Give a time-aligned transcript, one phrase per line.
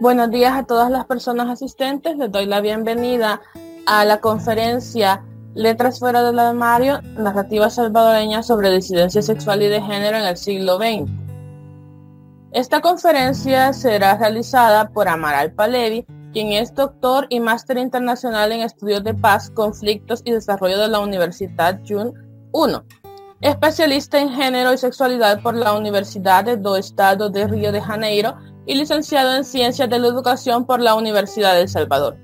[0.00, 2.16] Buenos días a todas las personas asistentes.
[2.16, 3.40] Les doy la bienvenida
[3.84, 5.24] a la conferencia
[5.56, 10.76] Letras fuera del armario, narrativa salvadoreña sobre disidencia sexual y de género en el siglo
[10.76, 11.10] XX.
[12.52, 19.02] Esta conferencia será realizada por Amaral Palevi, quien es doctor y máster internacional en estudios
[19.02, 22.14] de paz, conflictos y desarrollo de la Universidad Jun
[22.52, 22.84] 1,
[23.40, 28.36] especialista en género y sexualidad por la Universidad do Estado de Río de Janeiro
[28.68, 32.18] y licenciado en Ciencias de la Educación por la Universidad de El Salvador.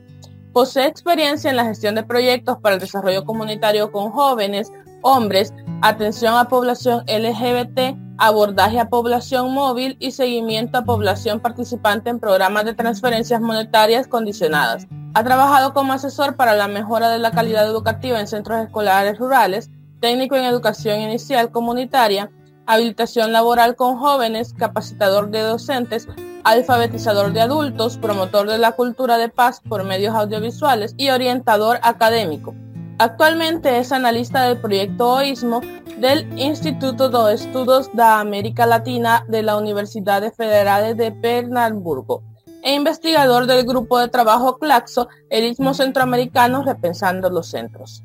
[0.53, 6.37] Posee experiencia en la gestión de proyectos para el desarrollo comunitario con jóvenes, hombres, atención
[6.37, 12.75] a población LGBT, abordaje a población móvil y seguimiento a población participante en programas de
[12.75, 14.87] transferencias monetarias condicionadas.
[15.15, 19.71] Ha trabajado como asesor para la mejora de la calidad educativa en centros escolares rurales,
[20.01, 22.31] técnico en educación inicial comunitaria,
[22.67, 26.07] habilitación laboral con jóvenes, capacitador de docentes,
[26.45, 32.55] alfabetizador de adultos, promotor de la cultura de paz por medios audiovisuales y orientador académico.
[32.99, 35.63] Actualmente es analista del proyecto OISMO
[35.99, 42.23] del Instituto de Estudios de América Latina de la Universidad Federal de Pernambuco
[42.63, 48.03] e investigador del grupo de trabajo CLACSO, el Istmo Centroamericano Repensando los Centros.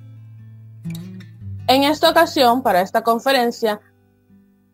[1.67, 3.79] En esta ocasión, para esta conferencia,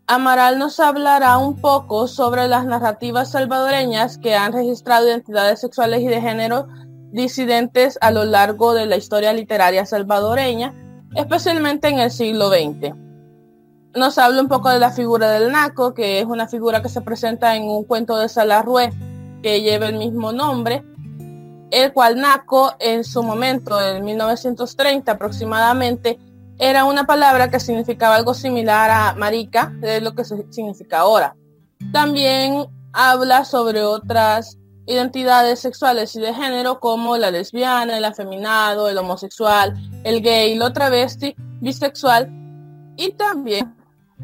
[0.08, 6.08] Amaral nos hablará un poco sobre las narrativas salvadoreñas que han registrado identidades sexuales y
[6.08, 6.67] de género
[7.11, 10.76] disidentes a lo largo de la historia literaria salvadoreña,
[11.16, 12.94] especialmente en el siglo XX.
[13.95, 17.02] Nos habla un poco de la figura del Naco, que es una figura que se
[17.02, 18.94] presenta en un cuento de Salarrué
[19.42, 20.83] que lleva el mismo nombre,
[21.72, 26.20] el cual Naco en su momento, en 1930 aproximadamente,
[26.58, 31.36] era una palabra que significaba algo similar a marica, de lo que significa ahora.
[31.92, 34.58] También habla sobre otras
[34.88, 39.73] identidades sexuales y de género como la lesbiana, el afeminado, el homosexual,
[40.04, 42.30] el gay, lo travesti, bisexual
[42.95, 43.76] y también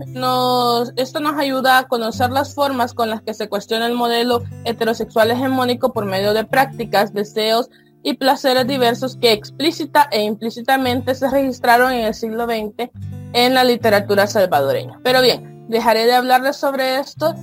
[0.07, 4.43] nos, esto nos ayuda a conocer las formas con las que se cuestiona el modelo
[4.63, 7.69] heterosexual hegemónico por medio de prácticas, deseos,
[8.03, 12.89] y placeres diversos que explícita e implícitamente se registraron en el siglo XX
[13.33, 14.99] en la literatura salvadoreña.
[15.03, 17.35] Pero bien, dejaré de hablarles sobre esto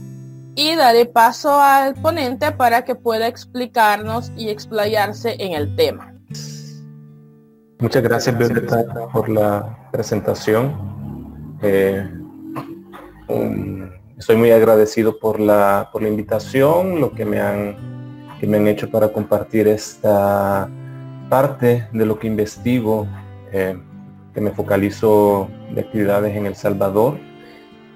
[0.55, 6.15] y daré paso al ponente para que pueda explicarnos y explayarse en el tema.
[7.79, 11.57] Muchas gracias, Violeta, por la presentación.
[11.63, 12.09] Eh,
[14.19, 17.98] estoy muy agradecido por la, por la invitación, lo que me han
[18.41, 20.69] que me han hecho para compartir esta
[21.29, 23.07] parte de lo que investigo,
[23.53, 23.77] eh,
[24.35, 27.19] que me focalizo de actividades en El Salvador.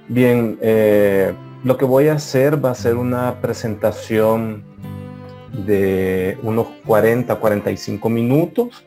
[0.08, 1.32] Bien, eh,
[1.64, 4.64] lo que voy a hacer va a ser una presentación
[5.66, 8.84] de unos 40 45 minutos.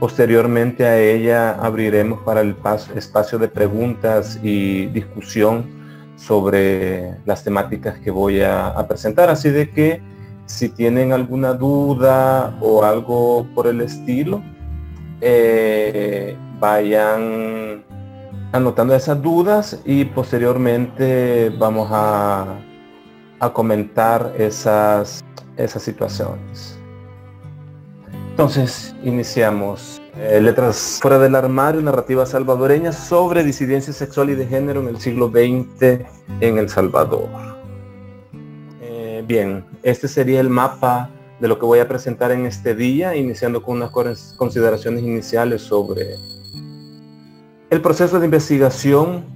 [0.00, 2.56] Posteriormente a ella abriremos para el
[2.94, 5.66] espacio de preguntas y discusión
[6.16, 9.28] sobre las temáticas que voy a presentar.
[9.30, 10.00] Así de que
[10.48, 14.42] si tienen alguna duda o algo por el estilo,
[15.20, 17.84] eh, vayan
[18.52, 22.56] anotando esas dudas y posteriormente vamos a,
[23.40, 25.22] a comentar esas,
[25.58, 26.78] esas situaciones.
[28.30, 30.00] Entonces, iniciamos.
[30.16, 34.98] Eh, letras fuera del armario, narrativa salvadoreña sobre disidencia sexual y de género en el
[34.98, 36.06] siglo XX
[36.40, 37.57] en El Salvador.
[39.28, 43.62] Bien, este sería el mapa de lo que voy a presentar en este día, iniciando
[43.62, 43.90] con unas
[44.38, 46.14] consideraciones iniciales sobre
[47.68, 49.26] el proceso de investigación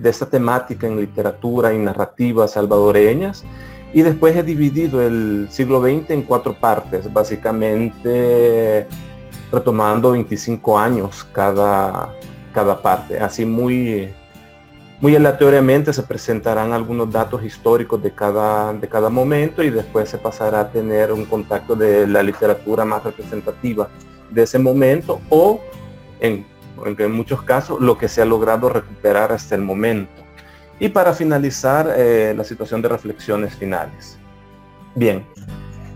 [0.00, 3.44] de esta temática en literatura y narrativa salvadoreñas.
[3.92, 8.86] Y después he dividido el siglo XX en cuatro partes, básicamente
[9.52, 12.10] retomando 25 años cada,
[12.54, 14.14] cada parte, así muy
[15.00, 20.18] muy aleatoriamente se presentarán algunos datos históricos de cada, de cada momento y después se
[20.18, 23.88] pasará a tener un contacto de la literatura más representativa
[24.30, 25.60] de ese momento o
[26.20, 26.46] en,
[26.84, 30.10] en muchos casos lo que se ha logrado recuperar hasta el momento.
[30.78, 34.18] Y para finalizar, eh, la situación de reflexiones finales.
[34.94, 35.26] Bien,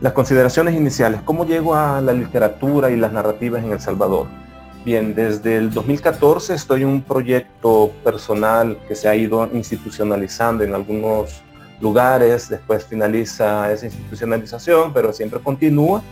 [0.01, 1.21] las consideraciones iniciales.
[1.25, 4.27] ¿Cómo llego a la literatura y las narrativas en El Salvador?
[4.85, 10.75] Bien, desde el 2014 estoy en un proyecto personal que se ha ido institucionalizando en
[10.75, 11.43] algunos
[11.83, 16.03] lugares, después finaliza esa institucionalización, pero siempre continúa,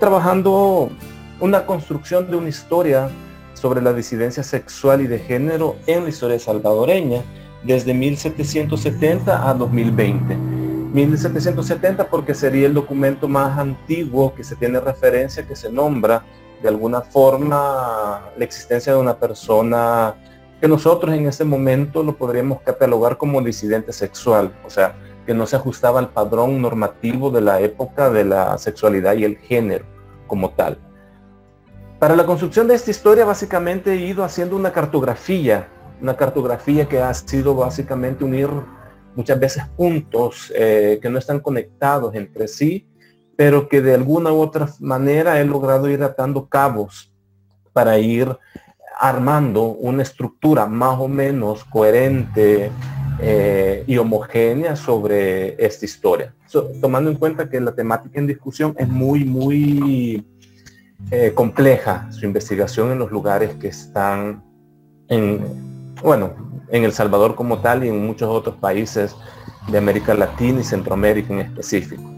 [0.00, 0.90] trabajando
[1.38, 3.08] una construcción de una historia
[3.54, 7.22] sobre la disidencia sexual y de género en la historia salvadoreña
[7.62, 10.36] desde 1770 a 2020.
[10.92, 16.24] 1770 porque sería el documento más antiguo que se tiene referencia, que se nombra
[16.62, 20.14] de alguna forma la existencia de una persona
[20.60, 24.94] que nosotros en ese momento lo podríamos catalogar como disidente sexual, o sea,
[25.26, 29.36] que no se ajustaba al padrón normativo de la época de la sexualidad y el
[29.36, 29.84] género
[30.26, 30.78] como tal.
[31.98, 35.68] Para la construcción de esta historia básicamente he ido haciendo una cartografía,
[36.00, 38.48] una cartografía que ha sido básicamente unir
[39.14, 42.86] muchas veces puntos eh, que no están conectados entre sí,
[43.36, 47.12] pero que de alguna u otra manera he logrado ir atando cabos
[47.72, 48.36] para ir
[48.98, 52.70] armando una estructura más o menos coherente
[53.18, 56.34] eh, y homogénea sobre esta historia.
[56.80, 60.26] tomando en cuenta que la temática en discusión es muy, muy
[61.10, 64.42] eh, compleja, su investigación en los lugares que están
[65.08, 66.32] en, bueno,
[66.70, 69.14] en El Salvador como tal y en muchos otros países
[69.68, 72.15] de América Latina y Centroamérica en específico.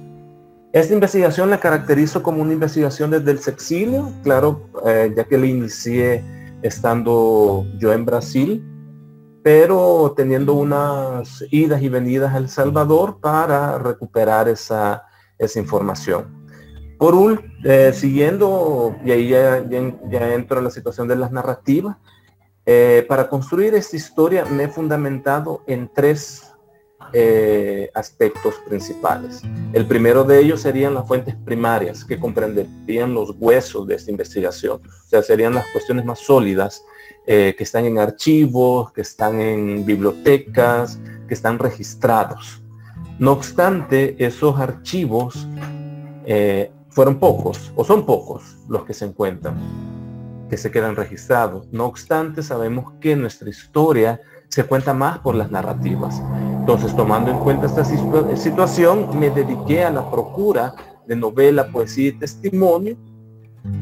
[0.73, 5.47] Esta investigación la caracterizo como una investigación desde el sexilio, claro, eh, ya que la
[5.47, 6.23] inicié
[6.63, 8.63] estando yo en Brasil,
[9.43, 15.05] pero teniendo unas idas y venidas a El Salvador para recuperar esa,
[15.39, 16.27] esa información.
[16.99, 21.97] Por un, eh, siguiendo, y ahí ya, ya, entro en la situación de las narrativas,
[22.67, 26.48] eh, para construir esta historia me he fundamentado en tres
[27.13, 29.43] eh, aspectos principales.
[29.73, 34.81] El primero de ellos serían las fuentes primarias, que comprenderían los huesos de esta investigación.
[34.87, 36.83] O sea, serían las cuestiones más sólidas
[37.27, 42.63] eh, que están en archivos, que están en bibliotecas, que están registrados.
[43.19, 45.47] No obstante, esos archivos
[46.25, 49.57] eh, fueron pocos, o son pocos los que se encuentran,
[50.49, 51.67] que se quedan registrados.
[51.71, 56.23] No obstante, sabemos que nuestra historia se cuenta más por las narrativas.
[56.69, 60.75] Entonces, tomando en cuenta esta situación, me dediqué a la procura
[61.07, 62.95] de novela, poesía y testimonio,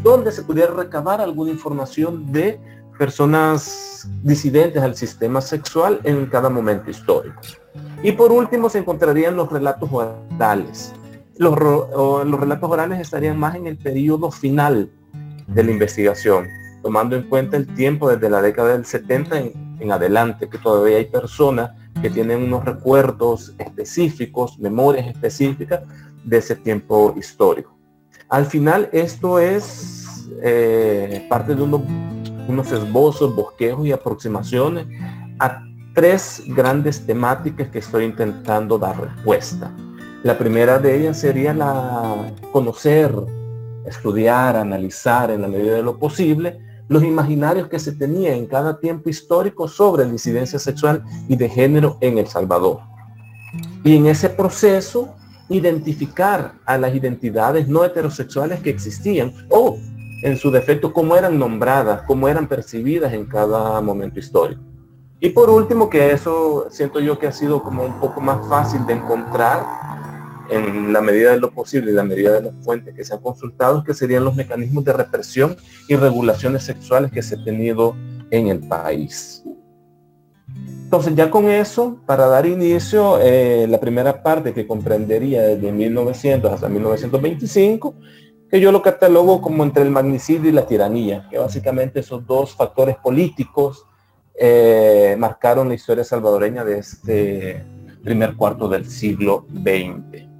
[0.04, 2.60] donde se pudiera recabar alguna información de
[2.96, 7.40] personas disidentes al sistema sexual en cada momento histórico.
[8.04, 10.94] Y por último se encontrarían los relatos orales.
[11.38, 14.88] Los, los relatos orales estarían más en el periodo final
[15.48, 16.46] de la investigación,
[16.84, 20.98] tomando en cuenta el tiempo desde la década del 70 en, en adelante, que todavía
[20.98, 25.80] hay personas que tienen unos recuerdos específicos, memorias específicas
[26.24, 27.76] de ese tiempo histórico.
[28.28, 34.86] Al final esto es eh, parte de unos esbozos, bosquejos y aproximaciones
[35.38, 35.62] a
[35.94, 39.72] tres grandes temáticas que estoy intentando dar respuesta.
[40.22, 43.14] La primera de ellas sería la conocer,
[43.86, 48.78] estudiar, analizar en la medida de lo posible los imaginarios que se tenía en cada
[48.78, 52.80] tiempo histórico sobre disidencia sexual y de género en El Salvador.
[53.84, 55.14] Y en ese proceso
[55.48, 59.78] identificar a las identidades no heterosexuales que existían o
[60.22, 64.62] en su defecto cómo eran nombradas, cómo eran percibidas en cada momento histórico.
[65.20, 68.84] Y por último, que eso siento yo que ha sido como un poco más fácil
[68.86, 69.64] de encontrar
[70.50, 73.20] en la medida de lo posible y la medida de las fuentes que se han
[73.20, 75.56] consultado, que serían los mecanismos de represión
[75.88, 77.96] y regulaciones sexuales que se han tenido
[78.30, 79.42] en el país.
[80.84, 86.52] Entonces ya con eso, para dar inicio, eh, la primera parte que comprendería desde 1900
[86.52, 87.94] hasta 1925,
[88.48, 92.54] que yo lo catalogo como entre el magnicidio y la tiranía, que básicamente esos dos
[92.54, 93.84] factores políticos
[94.38, 97.64] eh, marcaron la historia salvadoreña de este
[98.04, 100.35] primer cuarto del siglo XX.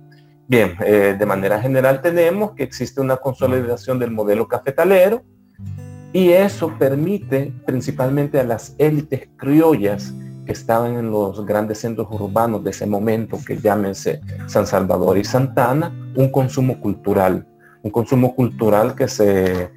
[0.49, 5.23] Bien, eh, de manera general tenemos que existe una consolidación del modelo cafetalero
[6.13, 10.15] y eso permite principalmente a las élites criollas
[10.47, 15.25] que estaban en los grandes centros urbanos de ese momento, que llámense San Salvador y
[15.25, 17.45] Santana, un consumo cultural,
[17.83, 19.71] un consumo cultural que se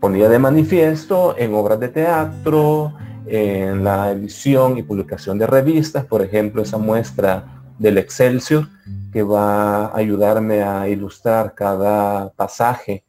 [0.00, 2.94] ponía de manifiesto en obras de teatro,
[3.26, 8.68] en la edición y publicación de revistas, por ejemplo, esa muestra del Excelsior
[9.12, 13.04] que va a ayudarme a ilustrar cada pasaje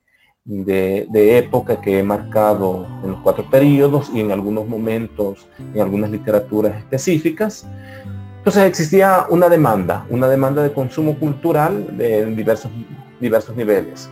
[0.46, 6.10] de, época que he marcado en los cuatro periodos y en algunos momentos en algunas
[6.12, 7.66] literaturas específicas.
[8.40, 12.70] Entonces existía una demanda, una demanda de consumo cultural de diversos,
[13.22, 14.10] diversos niveles,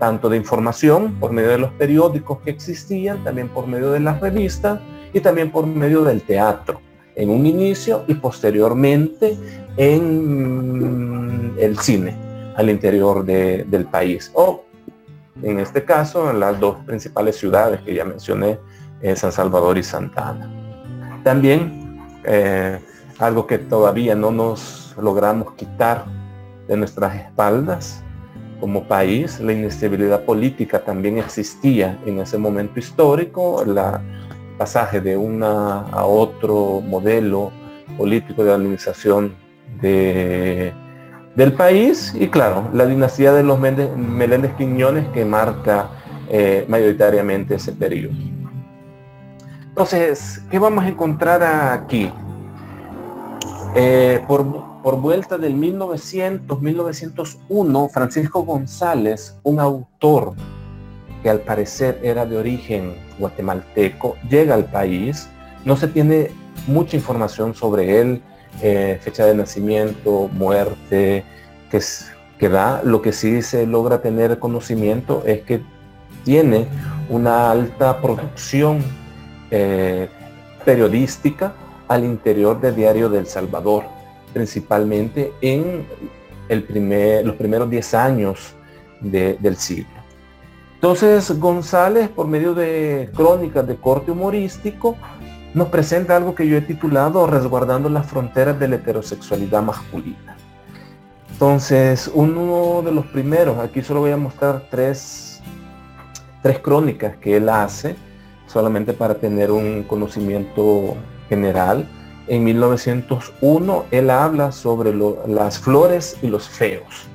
[0.00, 4.20] tanto de información por medio de los periódicos que existían, también por medio de las
[4.20, 4.80] revistas
[5.12, 6.80] y también por medio del teatro
[7.14, 9.36] en un inicio y posteriormente
[9.76, 12.16] en el cine
[12.56, 14.30] al interior del país.
[14.34, 14.64] O
[15.42, 18.58] en este caso en las dos principales ciudades que ya mencioné,
[19.14, 20.50] San Salvador y Santa Ana.
[21.24, 22.78] También eh,
[23.18, 26.04] algo que todavía no nos logramos quitar
[26.68, 28.02] de nuestras espaldas
[28.60, 29.40] como país.
[29.40, 34.02] La inestabilidad política también existía en ese momento histórico, la
[34.60, 37.50] pasaje de una a otro modelo
[37.96, 39.34] político de administración
[39.80, 40.74] de,
[41.34, 45.88] del país y claro, la dinastía de los Meléndez Quiñones que marca
[46.28, 48.12] eh, mayoritariamente ese periodo.
[49.70, 52.12] Entonces, ¿qué vamos a encontrar aquí?
[53.74, 60.34] Eh, por, por vuelta del 1900, 1901, Francisco González, un autor
[61.22, 65.28] que al parecer era de origen guatemalteco, llega al país.
[65.64, 66.30] No se tiene
[66.66, 68.22] mucha información sobre él,
[68.62, 71.24] eh, fecha de nacimiento, muerte,
[71.70, 71.80] que,
[72.38, 72.82] que da.
[72.82, 75.62] Lo que sí se logra tener conocimiento es que
[76.24, 76.66] tiene
[77.08, 78.82] una alta producción
[79.50, 80.08] eh,
[80.64, 81.54] periodística
[81.88, 83.84] al interior del diario del Salvador,
[84.32, 85.86] principalmente en
[86.48, 88.54] el primer, los primeros 10 años
[89.00, 89.99] del siglo.
[90.80, 94.96] Entonces González, por medio de crónicas de corte humorístico,
[95.52, 100.38] nos presenta algo que yo he titulado Resguardando las fronteras de la heterosexualidad masculina.
[101.32, 105.42] Entonces, uno de los primeros, aquí solo voy a mostrar tres,
[106.42, 107.94] tres crónicas que él hace,
[108.46, 110.96] solamente para tener un conocimiento
[111.28, 111.86] general.
[112.26, 114.94] En 1901 él habla sobre
[115.26, 117.06] las flores y los feos.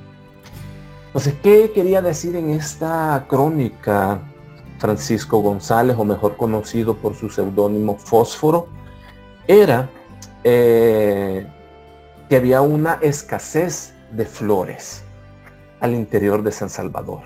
[1.16, 4.20] Entonces, ¿qué quería decir en esta crónica
[4.80, 8.68] Francisco González, o mejor conocido por su seudónimo Fósforo?
[9.48, 9.90] Era
[10.44, 11.48] eh,
[12.28, 15.06] que había una escasez de flores
[15.80, 17.22] al interior de San Salvador.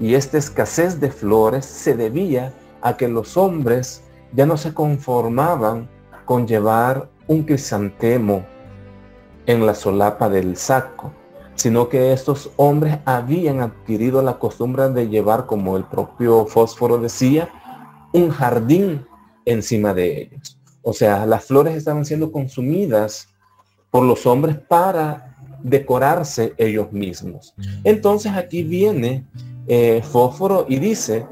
[0.00, 5.86] Y esta escasez de flores se debía a que los hombres ya no se conformaban
[6.24, 8.46] con llevar un crisantemo
[9.44, 11.12] en la solapa del saco,
[11.58, 17.48] sino que estos hombres habían adquirido la costumbre de llevar, como el propio fósforo decía,
[18.12, 19.04] un jardín
[19.44, 20.56] encima de ellos.
[20.82, 23.28] O sea, las flores estaban siendo consumidas
[23.90, 27.54] por los hombres para decorarse ellos mismos.
[27.82, 29.26] Entonces aquí viene
[29.66, 31.26] eh, fósforo y dice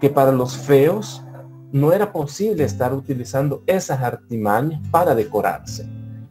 [0.00, 1.24] que para los feos
[1.72, 5.88] no era posible estar utilizando esas artimañas para decorarse,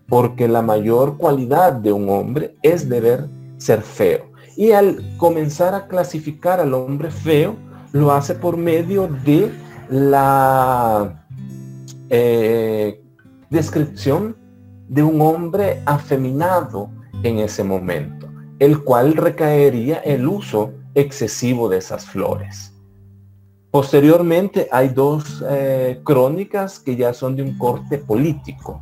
[0.07, 3.27] porque la mayor cualidad de un hombre es deber
[3.61, 4.31] ser feo.
[4.57, 7.55] Y al comenzar a clasificar al hombre feo,
[7.93, 9.51] lo hace por medio de
[9.89, 11.25] la
[12.09, 13.01] eh,
[13.49, 14.35] descripción
[14.87, 16.89] de un hombre afeminado
[17.23, 18.27] en ese momento,
[18.59, 22.73] el cual recaería el uso excesivo de esas flores.
[23.69, 28.81] Posteriormente hay dos eh, crónicas que ya son de un corte político.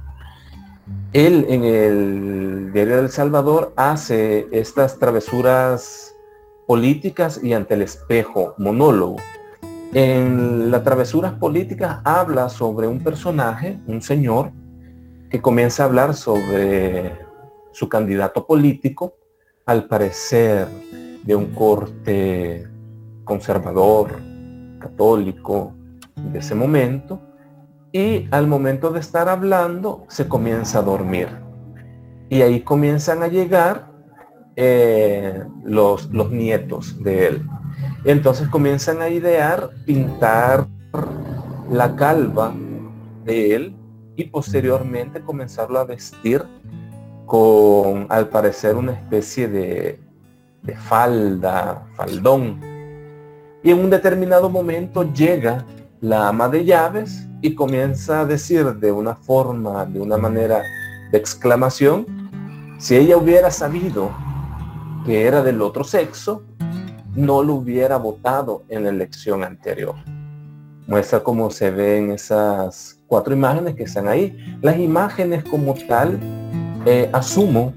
[1.14, 6.16] Él en el diario del Salvador hace estas travesuras
[6.68, 9.18] políticas y ante el espejo, monólogo.
[9.94, 14.52] En las travesuras políticas habla sobre un personaje, un señor,
[15.32, 17.18] que comienza a hablar sobre
[17.72, 19.16] su candidato político,
[19.66, 20.68] al parecer
[21.24, 22.68] de un corte
[23.24, 24.20] conservador,
[24.80, 25.74] católico
[26.16, 27.20] de ese momento
[27.92, 31.28] y al momento de estar hablando se comienza a dormir.
[32.30, 33.92] Y ahí comienzan a llegar
[34.56, 37.48] eh, los, los nietos de él.
[38.04, 40.68] Entonces comienzan a idear pintar
[41.72, 42.54] la calva
[43.26, 43.76] de él
[44.16, 46.44] y posteriormente comenzarlo a vestir
[47.26, 50.00] con al parecer una especie de,
[50.64, 52.60] de falda, faldón
[53.64, 55.66] y en un determinado momento llega
[56.02, 60.62] la ama de llaves y comienza a decir de una forma, de una manera
[61.12, 62.06] de exclamación,
[62.78, 64.12] si ella hubiera sabido
[65.06, 66.44] que era del otro sexo,
[67.16, 69.96] no lo hubiera votado en la elección anterior.
[70.88, 74.58] Muestra cómo se ven esas cuatro imágenes que están ahí.
[74.62, 76.20] Las imágenes como tal,
[76.86, 77.74] eh, asumo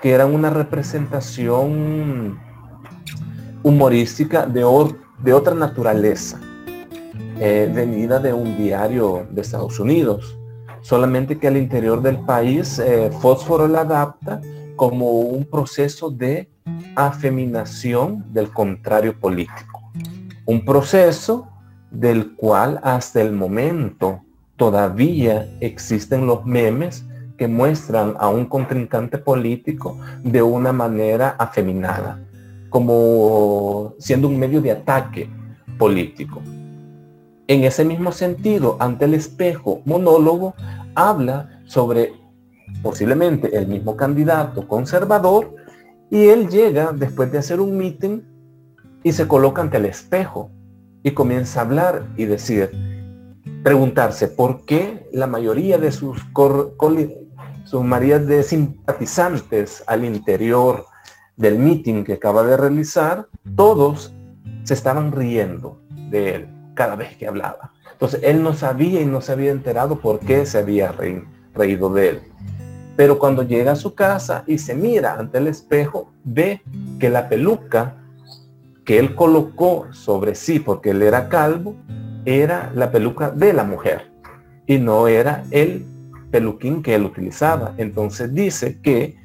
[0.00, 2.38] que eran una representación
[3.62, 4.64] humorística de,
[5.22, 6.40] de otra naturaleza,
[7.40, 10.38] eh, venida de un diario de Estados Unidos.
[10.80, 14.40] Solamente que al interior del país eh, Fósforo la adapta
[14.76, 16.48] como un proceso de
[16.94, 19.90] afeminación del contrario político.
[20.44, 21.48] Un proceso
[21.90, 24.20] del cual hasta el momento
[24.56, 27.04] todavía existen los memes
[27.36, 32.20] que muestran a un contrincante político de una manera afeminada
[32.76, 35.30] como siendo un medio de ataque
[35.78, 36.42] político.
[37.48, 40.54] En ese mismo sentido, ante el espejo monólogo,
[40.96, 42.12] habla sobre
[42.82, 45.54] posiblemente el mismo candidato conservador,
[46.10, 48.22] y él llega después de hacer un meeting
[49.04, 50.50] y se coloca ante el espejo
[51.04, 52.70] y comienza a hablar y decir,
[53.62, 56.18] preguntarse por qué la mayoría de sus,
[57.64, 60.84] sus marías de simpatizantes al interior
[61.36, 64.12] del meeting que acaba de realizar, todos
[64.64, 67.72] se estaban riendo de él cada vez que hablaba.
[67.90, 70.94] Entonces él no sabía y no se había enterado por qué se había
[71.54, 72.20] reído de él.
[72.94, 76.62] Pero cuando llega a su casa y se mira ante el espejo, ve
[77.00, 77.96] que la peluca
[78.84, 81.74] que él colocó sobre sí, porque él era calvo,
[82.24, 84.12] era la peluca de la mujer
[84.66, 85.84] y no era el
[86.30, 87.74] peluquín que él utilizaba.
[87.78, 89.16] Entonces dice que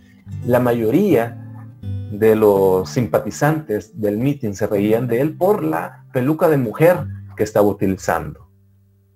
[0.45, 1.37] la mayoría
[2.11, 7.43] de los simpatizantes del mitin se reían de él por la peluca de mujer que
[7.43, 8.47] estaba utilizando.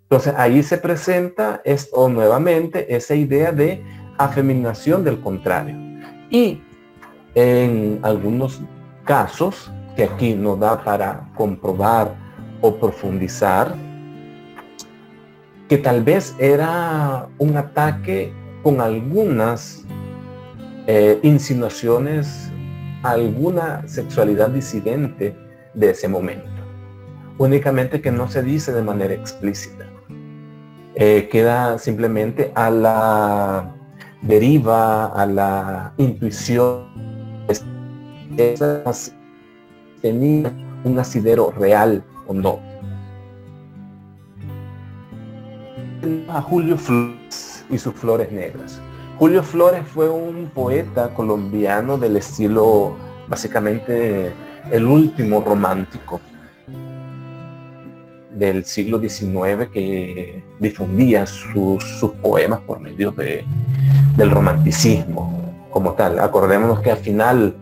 [0.04, 3.84] Entonces ahí se presenta esto nuevamente esa idea de
[4.18, 5.76] afeminación del contrario.
[6.30, 6.62] Y
[7.34, 8.62] en algunos
[9.04, 12.16] casos, que aquí no da para comprobar
[12.62, 13.76] o profundizar,
[15.68, 18.32] que tal vez era un ataque
[18.62, 19.84] con algunas
[20.88, 22.52] eh, insinuaciones,
[23.04, 25.36] alguna sexualidad disidente
[25.74, 26.55] de ese momento.
[27.38, 29.86] Únicamente que no se dice de manera explícita.
[30.96, 33.76] Eh, queda simplemente a la
[34.22, 36.86] deriva, a la intuición.
[40.02, 40.54] Tenía
[40.86, 42.60] un asidero real o no.
[46.30, 48.80] A Julio Flores y sus flores negras.
[49.18, 52.96] Julio Flores fue un poeta colombiano del estilo
[53.28, 54.32] básicamente
[54.72, 56.22] el último romántico
[58.36, 61.84] del siglo XIX que difundía sus,
[62.22, 63.46] poemas por medio de,
[64.18, 66.20] del romanticismo como tal.
[66.20, 67.56] Acordémonos que al final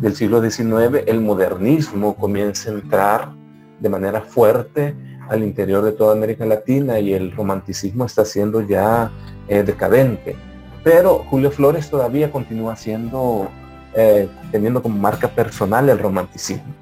[0.00, 3.32] del siglo XIX el modernismo comienza a entrar
[3.80, 4.94] de manera fuerte
[5.28, 9.10] al interior de toda América Latina y el romanticismo está siendo ya
[9.48, 10.36] eh, decadente.
[10.82, 13.48] Pero Julio Flores todavía continúa siendo,
[13.94, 16.74] eh, teniendo como marca personal el romanticismo.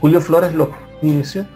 [0.00, 0.70] Julio Flores lo
[1.02, 1.46] inició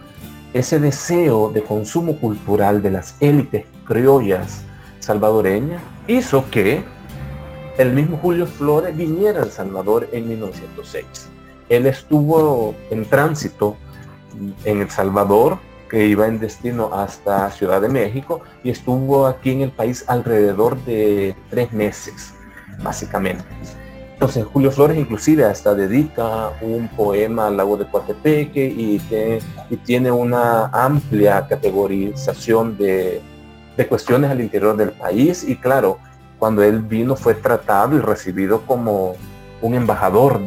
[0.55, 4.63] ese deseo de consumo cultural de las élites criollas
[5.01, 6.85] salvadoreñas hizo que
[7.77, 11.05] el mismo Julio Flores viniera a El Salvador en 1906.
[11.69, 13.77] Él estuvo en tránsito
[14.65, 15.59] en El Salvador,
[15.91, 20.83] que iba en destino hasta Ciudad de México, y estuvo aquí en el país alrededor
[20.85, 22.33] de tres meses,
[22.81, 23.45] básicamente.
[24.15, 29.01] Entonces Julio Flores inclusive hasta dedica un poema al lago de Coatepeque y,
[29.85, 33.21] tiene una amplia categorización de,
[33.77, 35.99] de, cuestiones al interior del país y claro,
[36.39, 39.17] cuando él vino fue tratado y recibido como
[39.61, 40.41] un embajador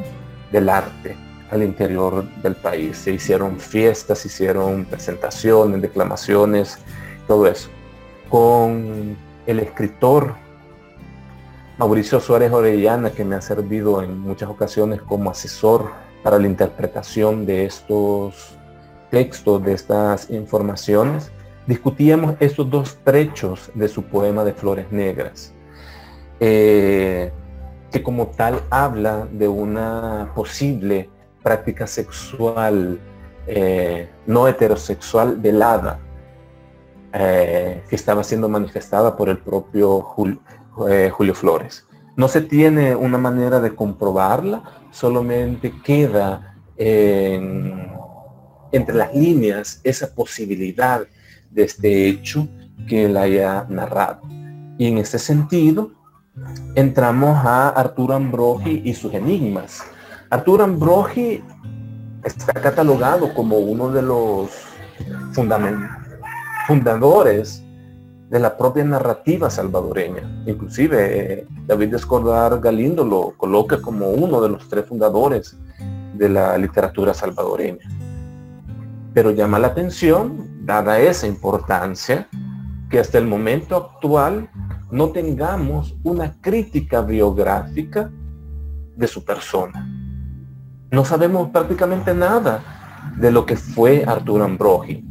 [0.52, 1.18] del arte
[1.52, 2.98] al interior del país.
[2.98, 6.80] Se hicieron fiestas, se hicieron presentaciones, declamaciones,
[7.28, 7.70] todo eso.
[8.30, 10.36] Con el escritor
[11.78, 15.92] Mauricio Suárez Orellana, que me ha servido en muchas ocasiones como asesor
[16.24, 18.56] para la interpretación de estos
[19.12, 21.32] textos, de estas informaciones,
[21.68, 25.54] discutíamos estos dos trechos de su poema de Flores Negras,
[26.40, 27.32] eh,
[27.92, 31.12] que como tal habla de una posible
[31.44, 33.00] práctica sexual
[33.46, 36.00] eh, no heterosexual velada,
[37.14, 40.40] eh, que estaba siendo manifestada por el propio Julio,
[40.90, 41.86] eh, Julio Flores.
[42.16, 47.96] No se tiene una manera de comprobarla, solamente queda entre
[48.96, 51.02] las líneas esa posibilidad
[51.50, 52.48] de este hecho
[52.88, 54.22] que él haya narrado.
[54.78, 55.92] Y en este sentido,
[56.76, 59.84] entramos a Arturo Ambrogi y sus enigmas.
[60.30, 61.44] Arturo Ambrogi
[62.24, 64.50] está catalogado como uno de los
[66.68, 67.64] fundadores
[68.30, 70.44] de la propia narrativa salvadoreña.
[70.46, 75.58] Inclusive eh, David Escordar Galindo lo coloca como uno de los tres fundadores
[76.14, 77.88] de la literatura salvadoreña.
[79.14, 82.28] Pero llama la atención, dada esa importancia,
[82.90, 84.50] que hasta el momento actual
[84.92, 88.10] no tengamos una crítica biográfica
[88.96, 89.88] de su persona.
[90.92, 95.07] No sabemos prácticamente nada de lo que fue Arturo Ambrogi.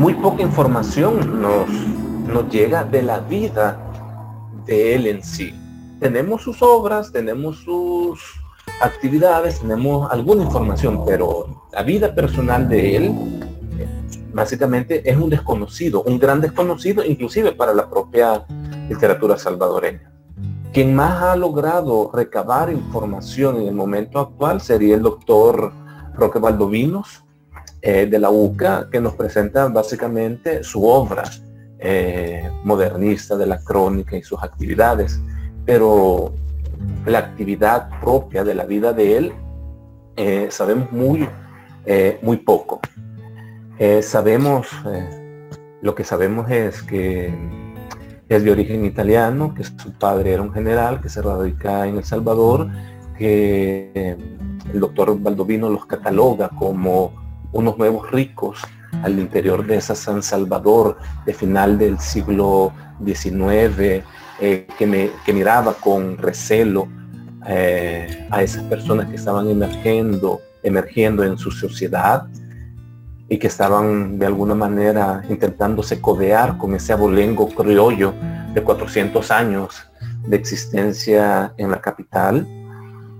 [0.00, 1.68] Muy poca información nos,
[2.26, 3.78] nos llega de la vida
[4.64, 5.54] de él en sí.
[6.00, 8.18] Tenemos sus obras, tenemos sus
[8.80, 13.14] actividades, tenemos alguna información, pero la vida personal de él
[14.32, 18.46] básicamente es un desconocido, un gran desconocido inclusive para la propia
[18.88, 20.10] literatura salvadoreña.
[20.72, 25.74] Quien más ha logrado recabar información en el momento actual sería el doctor
[26.14, 27.22] Roque Valdovinos
[27.82, 31.24] eh, de la UCA, que nos presenta básicamente su obra
[31.78, 35.20] eh, modernista de la crónica y sus actividades.
[35.64, 36.34] Pero
[37.06, 39.32] la actividad propia de la vida de él
[40.16, 41.28] eh, sabemos muy,
[42.22, 42.80] muy poco.
[44.02, 44.68] sabemos,
[45.82, 47.34] lo que sabemos es que
[48.28, 52.04] es de origen italiano, que su padre era un general que se radica en El
[52.04, 52.68] Salvador,
[53.18, 54.16] que
[54.72, 57.19] el doctor Baldovino los cataloga como
[57.52, 58.60] unos nuevos ricos
[59.02, 62.72] al interior de esa San Salvador de final del siglo
[63.04, 64.04] XIX,
[64.40, 66.88] eh, que, miraba con recelo
[67.46, 72.26] eh, a esas personas que estaban emergiendo, emergiendo en su sociedad
[73.28, 78.12] y que estaban de alguna manera intentándose codear con ese abolengo criollo
[78.52, 79.76] de 400 años
[80.26, 82.46] de existencia en la capital.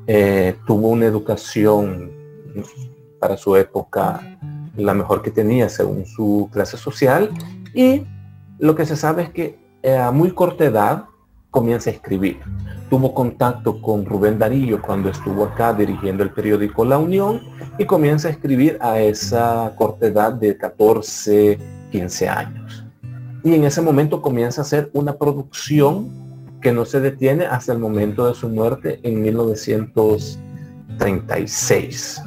[0.07, 2.11] Eh, tuvo una educación
[3.21, 4.21] para su época
[4.77, 7.31] la mejor que tenía según su clase social
[7.75, 8.05] y
[8.59, 9.59] lo que se sabe es que
[9.99, 11.05] a muy corta edad
[11.51, 12.39] comienza a escribir.
[12.89, 17.41] Tuvo contacto con Rubén Darío cuando estuvo acá dirigiendo el periódico La Unión
[17.79, 21.59] y comienza a escribir a esa corta edad de 14,
[21.91, 22.85] 15 años.
[23.43, 26.21] Y en ese momento comienza a hacer una producción
[26.61, 32.23] que no se detiene hasta el momento de su muerte en 1936.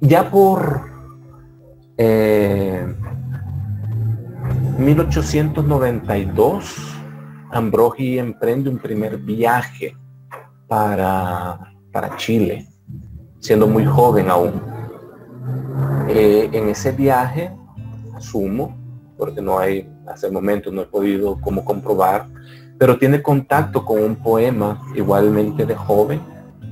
[0.00, 0.90] Ya por
[4.78, 6.82] 1892, eh,
[7.50, 9.96] Ambrogi emprende un primer viaje
[10.68, 12.68] para, para Chile,
[13.40, 14.60] siendo muy joven aún.
[16.08, 17.50] Eh, en ese viaje,
[18.14, 18.76] asumo,
[19.16, 22.26] porque no hay, hasta el momento no he podido como comprobar,
[22.78, 26.20] pero tiene contacto con un poema igualmente de joven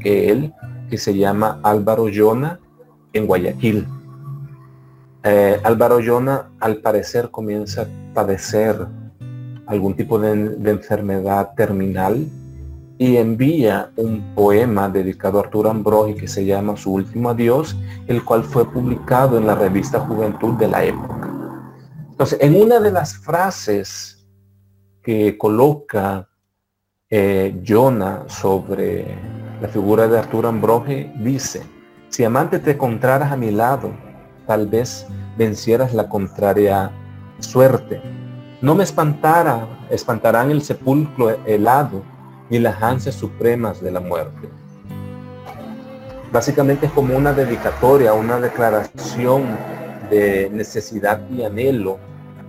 [0.00, 0.52] que él,
[0.90, 2.60] que se llama Álvaro Llona
[3.14, 3.86] en Guayaquil.
[5.22, 8.86] Eh, Álvaro Llona al parecer comienza a padecer
[9.66, 12.26] algún tipo de, enfermedad terminal
[12.98, 17.74] y envía un poema dedicado a Arturo Ambrogi que se llama Su último adiós,
[18.06, 21.30] el cual fue publicado en la revista Juventud de la época.
[22.10, 24.28] Entonces, en una de las frases
[25.02, 26.28] que coloca
[27.10, 27.62] eh,
[28.28, 29.06] sobre
[29.60, 31.62] la figura de Arturo Ambrogi, dice,
[32.14, 33.90] si amante te encontraras a mi lado,
[34.46, 35.04] tal vez
[35.36, 36.92] vencieras la contraria
[37.40, 38.00] suerte
[38.62, 42.04] no me espantara, espantarán el sepulcro helado
[42.48, 44.48] y las ansias supremas de la muerte.
[46.30, 49.42] Básicamente es como una dedicatoria, una declaración
[50.08, 51.98] de necesidad y anhelo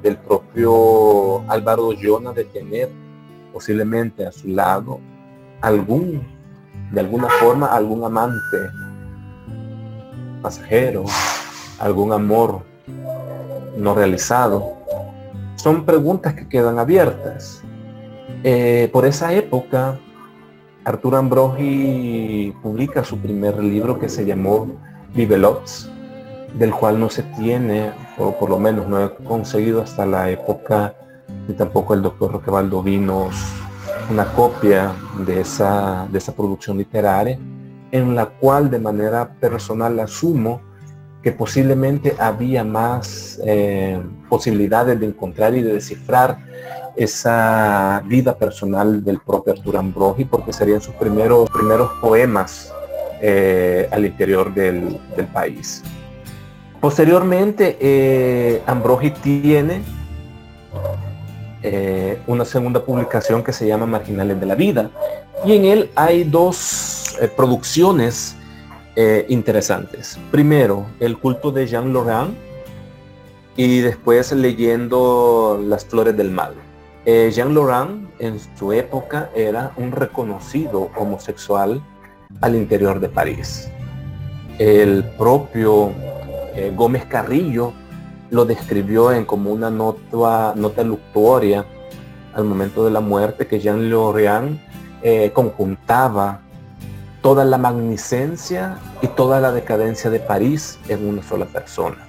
[0.03, 2.89] del propio Álvaro Llona de tener
[3.51, 4.99] posiblemente a su lado
[5.59, 6.21] algún,
[6.91, 8.57] de alguna forma, algún amante
[10.41, 11.05] pasajero,
[11.79, 12.61] algún amor
[13.77, 14.75] no realizado
[15.65, 17.63] son preguntas que quedan abiertas.
[18.43, 19.97] Eh, por esa época,
[20.83, 24.67] Arturo Ambrogi publica su primer libro que se llamó
[25.15, 25.89] Vivelots,
[26.53, 30.93] del cual no se tiene, o por lo menos no he conseguido hasta la época,
[31.47, 32.51] ni tampoco el doctor Roque
[32.83, 33.35] Vinos,
[34.11, 34.93] una copia
[35.25, 37.39] de esa, de esa producción literaria,
[37.95, 40.61] en la cual de manera personal asumo
[41.23, 46.37] que posiblemente había más eh, posibilidades de encontrar y de descifrar
[46.97, 52.73] esa vida personal del propio Arturo Ambrogi, porque serían sus primeros, primeros poemas
[53.21, 54.99] eh, al interior del,
[55.33, 55.81] país.
[56.81, 59.81] Posteriormente, eh, Ambrogi tiene
[62.27, 64.89] una segunda publicación que se llama Marginales de la Vida,
[65.45, 68.35] y en él hay dos producciones
[68.97, 70.17] eh, interesantes.
[70.31, 72.33] Primero, el culto de Jean Laurent
[73.57, 76.53] y después leyendo Las Flores del Mal.
[77.05, 81.81] Eh, Jean Laurent en su época era un reconocido homosexual
[82.39, 83.69] al interior de París.
[84.59, 85.91] El propio
[86.55, 87.73] eh, Gómez Carrillo
[88.29, 91.65] lo describió en como una nota, nota luctuoria
[92.33, 94.59] al momento de la muerte que Jean Laurent
[95.33, 96.41] conjuntaba
[97.25, 102.07] toda la magnificencia y toda la decadencia de París en una sola persona.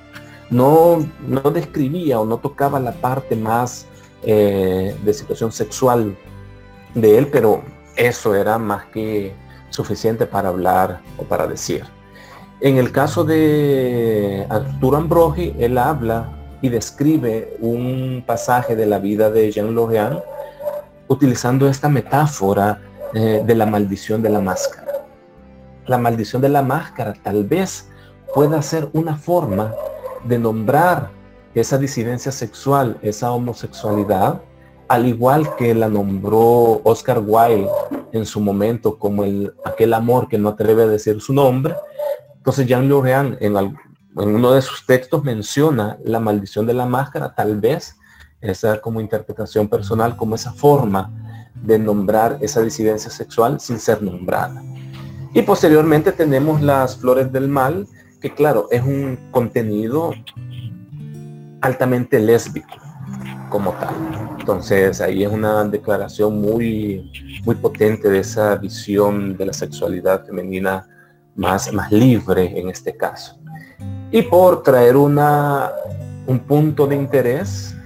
[0.51, 3.87] No, no describía o no tocaba la parte más
[4.23, 6.15] eh, de situación sexual
[6.95, 7.63] de él, pero
[7.97, 9.35] eso era más que
[9.71, 11.85] suficiente para hablar o para decir.
[12.61, 19.31] En el caso de Arturo Ambrogi, él habla y describe un pasaje de la vida
[19.31, 20.19] de Jean Lorrain
[21.07, 22.81] utilizando esta metáfora
[23.15, 25.07] eh, de la maldición de la máscara.
[25.87, 27.89] La maldición de la máscara tal vez
[28.35, 29.73] pueda ser una forma
[30.25, 31.11] de nombrar
[31.55, 34.41] esa disidencia sexual, esa homosexualidad,
[34.89, 37.69] al igual que la nombró Oscar Wilde
[38.13, 41.75] en su momento como el, aquel amor que no atreve a decir su nombre.
[42.47, 43.77] Entonces Jean Lorrain en, en
[44.17, 47.97] uno de sus textos menciona la maldición de la máscara, tal vez
[48.41, 51.11] esa como interpretación personal, como esa forma
[51.57, 54.63] de nombrar esa disidencia sexual sin ser nombrada.
[55.35, 57.89] Y posteriormente tenemos las flores del mal,
[58.21, 60.13] que claro, es un contenido
[61.63, 62.77] altamente lésbico
[63.51, 63.97] como tal.
[64.39, 67.11] Entonces ahí es una declaración muy,
[67.45, 70.87] muy potente de esa visión de la sexualidad femenina
[71.37, 73.39] más, más libre en este caso.
[74.11, 75.71] Y por traer una,
[76.27, 77.77] un punto de interés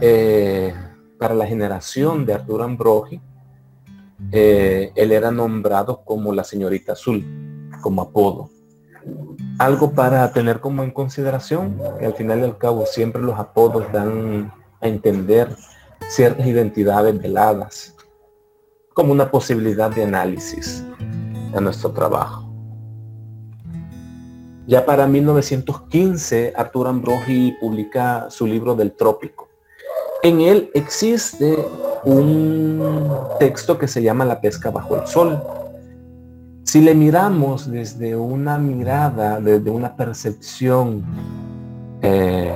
[0.00, 0.74] eh,
[1.18, 3.20] para la generación de Arturo Ambrogi,
[4.32, 7.24] eh, él era nombrado como la señorita azul,
[7.80, 8.50] como apodo.
[9.58, 13.90] Algo para tener como en consideración, que al final y al cabo siempre los apodos
[13.92, 15.54] dan a entender
[16.08, 17.94] ciertas identidades veladas,
[18.94, 20.84] como una posibilidad de análisis
[21.54, 22.49] a nuestro trabajo.
[24.70, 29.48] Ya para 1915, Arturo Ambrogi publica su libro del trópico.
[30.22, 31.58] En él existe
[32.04, 32.80] un
[33.40, 35.42] texto que se llama La pesca bajo el sol.
[36.62, 41.04] Si le miramos desde una mirada, desde una percepción
[42.00, 42.54] eh,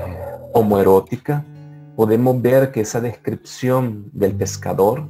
[0.53, 1.45] homoerótica,
[1.97, 5.09] podemos ver que esa descripción del pescador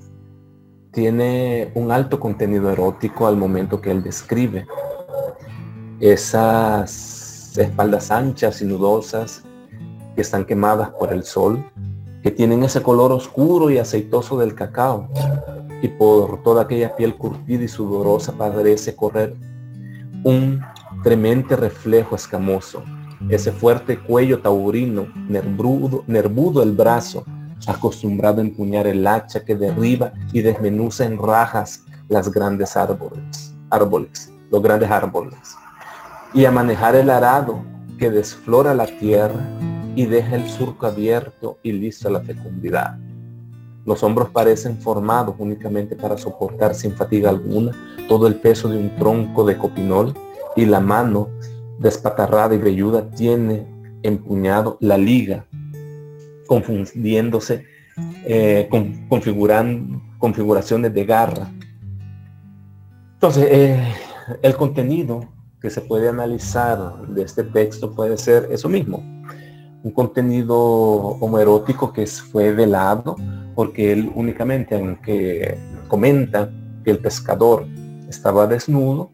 [0.91, 4.65] tiene un alto contenido erótico al momento que él describe.
[6.05, 9.43] Esas espaldas anchas y nudosas
[10.15, 11.65] que están quemadas por el sol,
[12.23, 15.09] que tienen ese color oscuro y aceitoso del cacao,
[15.81, 19.35] y por toda aquella piel curtida y sudorosa parece correr
[20.25, 20.61] un
[21.03, 22.83] tremendo reflejo escamoso.
[23.31, 27.25] Ese fuerte cuello taurino, nervudo, nervudo el brazo,
[27.67, 34.31] acostumbrado a empuñar el hacha que derriba y desmenuza en rajas las grandes árboles, árboles,
[34.51, 35.57] los grandes árboles,
[36.35, 37.63] y a manejar el arado
[37.97, 39.41] que desflora la tierra
[39.95, 42.99] y deja el surco abierto y listo a la fecundidad.
[43.87, 47.71] Los hombros parecen formados únicamente para soportar sin fatiga alguna
[48.09, 50.15] todo el peso de un tronco de copinol
[50.57, 51.29] y la mano
[51.79, 53.67] despatarrada y velluda tiene
[54.03, 55.47] empuñado la liga,
[56.47, 57.65] confundiéndose
[58.25, 59.09] eh, con
[60.19, 61.51] configuraciones de garra.
[63.15, 63.95] Entonces, eh,
[64.43, 65.34] el contenido
[65.65, 68.99] que se puede analizar de este texto puede ser eso mismo,
[69.83, 73.17] un contenido homoerótico que fue velado
[73.55, 75.57] porque él únicamente, aunque
[75.89, 76.51] comenta
[76.85, 77.67] que el pescador
[78.11, 79.11] estaba desnudo,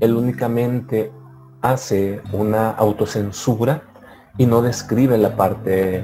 [0.00, 1.12] él únicamente
[1.60, 3.82] hace una autocensura
[4.38, 6.02] y no describe la parte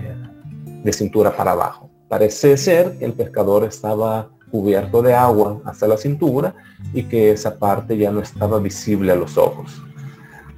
[0.85, 1.89] de cintura para abajo.
[2.07, 6.55] Parece ser que el pescador estaba cubierto de agua hasta la cintura
[6.95, 9.83] y que esa parte ya no estaba visible a los ojos.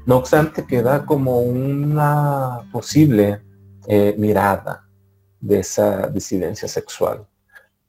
[0.06, 3.40] No obstante, queda como una posible
[3.87, 4.88] eh, mirada
[5.40, 7.26] de esa disidencia sexual.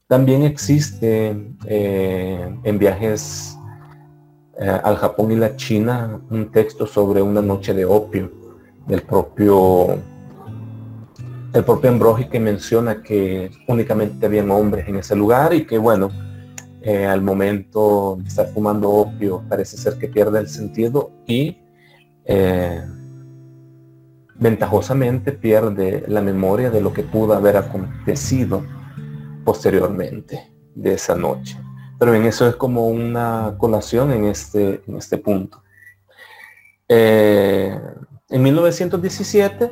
[0.07, 3.55] También existe eh, en viajes
[4.59, 8.31] eh, al Japón y la China un texto sobre una noche de opio
[8.87, 9.99] del propio
[11.53, 16.11] el propio Ambrogi que menciona que únicamente habían hombres en ese lugar y que bueno,
[17.07, 21.57] al momento de estar fumando opio parece ser que pierde el sentido y
[24.39, 28.63] ventajosamente pierde la memoria de lo que pudo haber acontecido
[29.43, 31.57] posteriormente de esa noche.
[31.99, 35.61] Pero en eso es como una colación en este, en este punto.
[36.87, 37.77] Eh,
[38.29, 39.71] en 1917,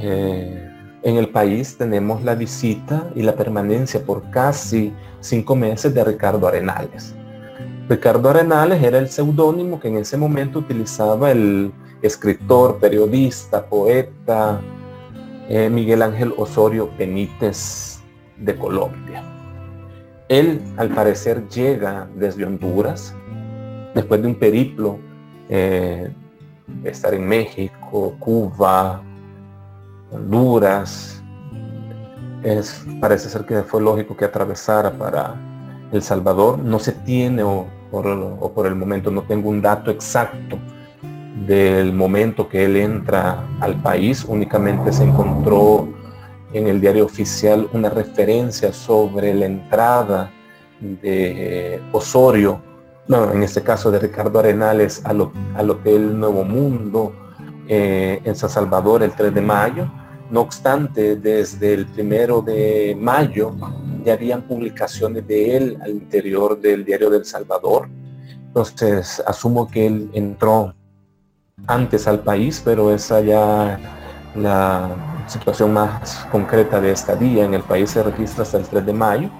[0.00, 0.68] eh,
[1.02, 6.46] en el país tenemos la visita y la permanencia por casi cinco meses de Ricardo
[6.46, 7.14] Arenales.
[7.88, 14.60] Ricardo Arenales era el seudónimo que en ese momento utilizaba el escritor, periodista, poeta,
[15.48, 18.00] eh, Miguel Ángel Osorio Benítez
[18.36, 19.22] de Colombia.
[20.28, 23.14] Él, al parecer, llega desde Honduras,
[23.94, 24.98] después de un periplo,
[25.48, 26.12] eh,
[26.84, 29.02] estar en México, Cuba,
[30.10, 31.22] Honduras.
[32.42, 35.34] Es, parece ser que fue lógico que atravesara para
[35.92, 36.58] El Salvador.
[36.58, 40.58] No se tiene, o por, o por el momento no tengo un dato exacto
[41.46, 44.24] del momento que él entra al país.
[44.24, 45.88] Únicamente se encontró
[46.52, 50.30] en el diario oficial una referencia sobre la entrada
[50.80, 52.62] de Osorio,
[53.08, 57.12] no, en este caso de Ricardo Arenales, al, al Hotel Nuevo Mundo
[57.68, 59.90] eh, en San Salvador el 3 de mayo.
[60.30, 63.54] No obstante, desde el primero de mayo
[64.04, 67.88] ya habían publicaciones de él al interior del diario del Salvador.
[68.46, 70.74] Entonces, asumo que él entró
[71.66, 73.78] antes al país, pero esa ya
[74.34, 78.86] la situación más concreta de esta día en el país se registra hasta el 3
[78.86, 79.30] de mayo.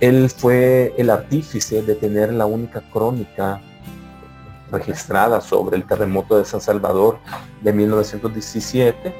[0.00, 3.60] Él fue el artífice de tener la única crónica
[4.72, 7.18] registrada sobre el terremoto de San Salvador
[7.60, 9.14] de 1917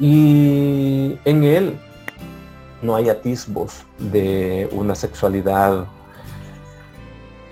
[0.00, 1.78] y en él
[2.82, 5.86] no hay atisbos de una sexualidad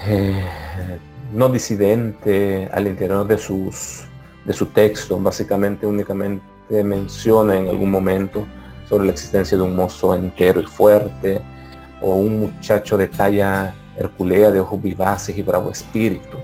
[0.07, 0.45] eh,
[1.33, 4.05] no disidente al interior de, sus,
[4.45, 6.45] de su texto, básicamente únicamente
[6.85, 8.47] menciona en algún momento
[8.89, 11.43] sobre la existencia de un mozo entero y fuerte,
[12.01, 16.39] o un muchacho de talla herculea, de ojos vivaces y bravo espíritu.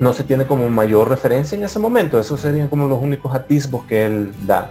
[0.00, 3.84] No se tiene como mayor referencia en ese momento, esos serían como los únicos atisbos
[3.84, 4.70] que él da.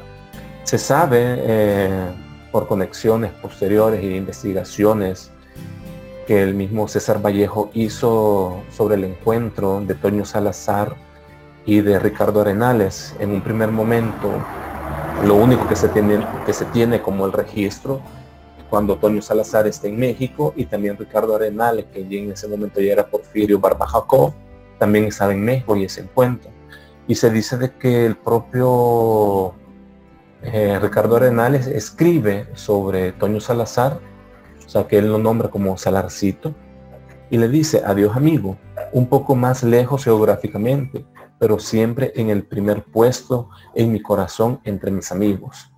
[0.64, 2.12] Se sabe eh,
[2.52, 5.32] por conexiones posteriores e investigaciones
[6.26, 10.96] que el mismo César Vallejo hizo sobre el encuentro de Toño Salazar
[11.64, 13.16] y de Ricardo Arenales.
[13.20, 14.32] En un primer momento,
[15.24, 18.02] lo único que se tiene, que se tiene como el registro,
[18.68, 22.94] cuando Toño Salazar está en México y también Ricardo Arenales, que en ese momento ya
[22.94, 24.34] era Porfirio Barbajacó,
[24.80, 26.50] también estaba en México y ese encuentro.
[27.08, 29.54] Y se dice de que el propio
[30.42, 34.00] eh, Ricardo Arenales escribe sobre Toño Salazar
[34.70, 36.54] o sea que él lo nombra como Salarcito,
[37.32, 38.56] y le dice, adiós amigo,
[38.94, 41.08] un poco más lejos geográficamente,
[41.40, 45.72] pero siempre en el primer puesto en mi corazón entre mis amigos.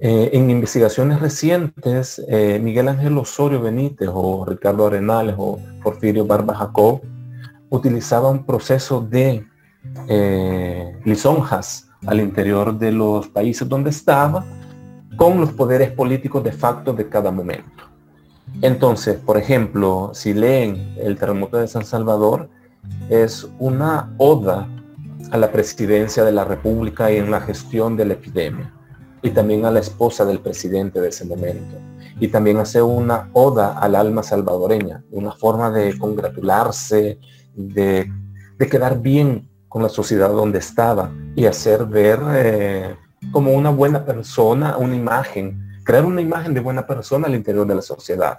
[0.00, 6.56] Eh, en investigaciones recientes, eh, Miguel Ángel Osorio Benítez o Ricardo Arenales o Porfirio Barba
[6.56, 7.02] Jacob
[7.72, 9.46] utilizaba un proceso de
[10.06, 14.44] eh, lisonjas al interior de los países donde estaba
[15.16, 17.84] con los poderes políticos de facto de cada momento.
[18.60, 22.50] Entonces, por ejemplo, si leen el terremoto de San Salvador,
[23.08, 24.68] es una oda
[25.30, 28.70] a la presidencia de la República y en la gestión de la epidemia,
[29.22, 31.76] y también a la esposa del presidente de ese momento.
[32.20, 37.18] Y también hace una oda al alma salvadoreña, una forma de congratularse,
[37.54, 38.10] de,
[38.70, 42.94] quedar bien con la sociedad donde estaba y hacer ver eh,
[43.32, 47.74] como una buena persona, una imagen, crear una imagen de buena persona al interior de
[47.74, 48.38] la sociedad.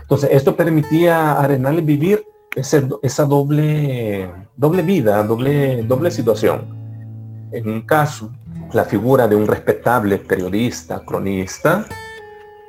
[0.00, 2.24] Entonces, esto permitía a Arenales vivir
[2.56, 7.48] esa doble, doble vida, doble, doble situación.
[7.52, 8.32] En un caso,
[8.72, 11.84] la figura de un respetable periodista, cronista,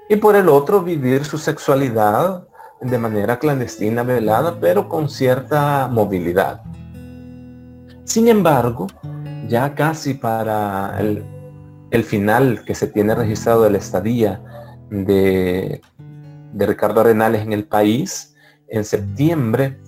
[0.09, 2.45] y por el otro, vivir su sexualidad
[2.81, 6.61] de manera clandestina, velada, pero con cierta movilidad.
[8.03, 8.87] Sin embargo,
[9.47, 14.41] ya casi para el final que se tiene registrado de la estadía
[14.91, 15.81] de,
[16.53, 18.35] Ricardo Arenales en el país,
[18.67, 19.79] en septiembre,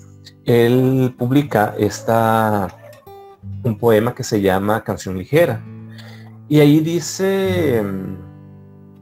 [0.45, 2.69] él publica esta,
[3.63, 5.61] un poema que se llama Canción Ligera.
[6.47, 7.83] Y ahí dice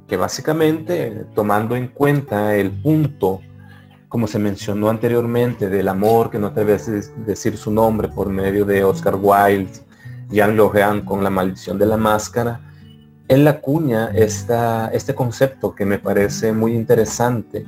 [0.08, 3.42] que básicamente, tomando en cuenta el punto,
[4.12, 6.78] como se mencionó anteriormente, del amor que no te debe
[7.26, 9.72] decir su nombre por medio de Oscar Wilde,
[10.30, 12.60] Jean Lorean con la maldición de la máscara,
[13.30, 17.66] en la cuña está este concepto que me parece muy interesante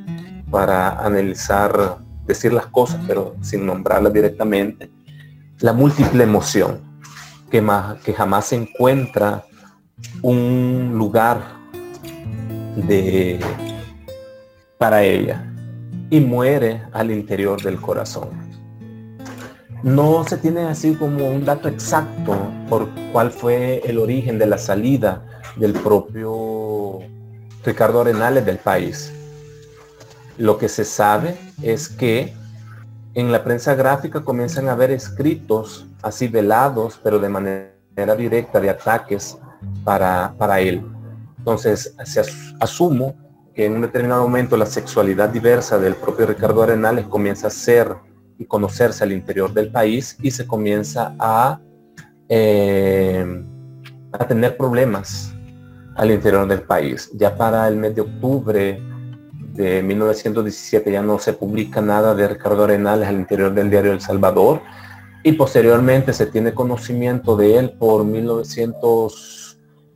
[0.51, 4.91] para analizar, decir las cosas, pero sin nombrarlas directamente,
[5.60, 6.82] la múltiple emoción,
[7.49, 9.46] que, más, que jamás se encuentra
[10.21, 11.41] un lugar
[12.75, 13.39] de,
[14.77, 15.52] para ella
[16.14, 18.30] y muere al interior del corazón.
[19.82, 22.38] No se tiene así como un dato exacto
[22.70, 27.00] por cuál fue el origen de la salida del propio
[27.66, 29.12] Ricardo Arenales del país.
[30.38, 32.32] Lo que se sabe es que
[33.16, 38.70] en la prensa gráfica comienzan a haber escritos así velados, pero de manera directa de
[38.70, 39.36] ataques
[39.84, 40.86] para, para él.
[41.40, 41.96] Entonces,
[42.60, 43.16] asumo
[43.54, 47.95] que en un determinado momento la sexualidad diversa del propio Ricardo Arenales comienza a ser
[48.37, 51.60] y conocerse al interior del país y se comienza a,
[52.29, 53.43] eh,
[54.12, 55.33] a tener problemas
[55.95, 57.12] al interior del país.
[57.13, 58.81] Ya para el mes de octubre
[59.54, 64.01] de 1917 ya no se publica nada de Ricardo Arenales al interior del diario El
[64.01, 64.62] Salvador
[65.21, 68.04] y posteriormente se tiene conocimiento de él por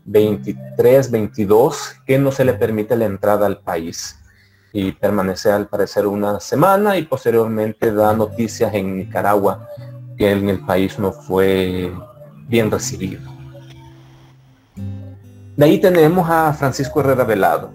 [0.08, 4.18] 1923, 22, que no se le permite la entrada al país
[4.72, 9.68] y permanece al parecer una semana y posteriormente da noticias en Nicaragua
[10.18, 11.92] que en el país no fue
[12.48, 13.22] bien recibido.
[15.56, 17.72] De ahí tenemos a Francisco Herrera Velado.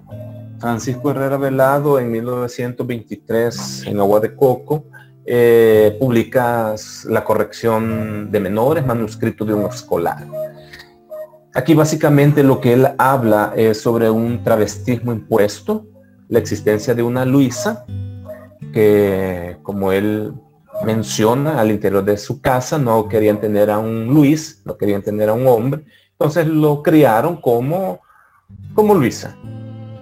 [0.58, 4.84] Francisco Herrera Velado en 1923 en Agua de Coco
[5.24, 6.74] eh, publica
[7.08, 10.26] la corrección de menores, manuscrito de un escolar.
[11.54, 15.86] Aquí básicamente lo que él habla es sobre un travestismo impuesto,
[16.28, 17.84] la existencia de una Luisa,
[18.72, 20.32] que como él
[20.82, 25.28] menciona al interior de su casa, no querían tener a un Luis, no querían tener
[25.28, 28.00] a un hombre, entonces lo criaron como,
[28.74, 29.36] como Luisa.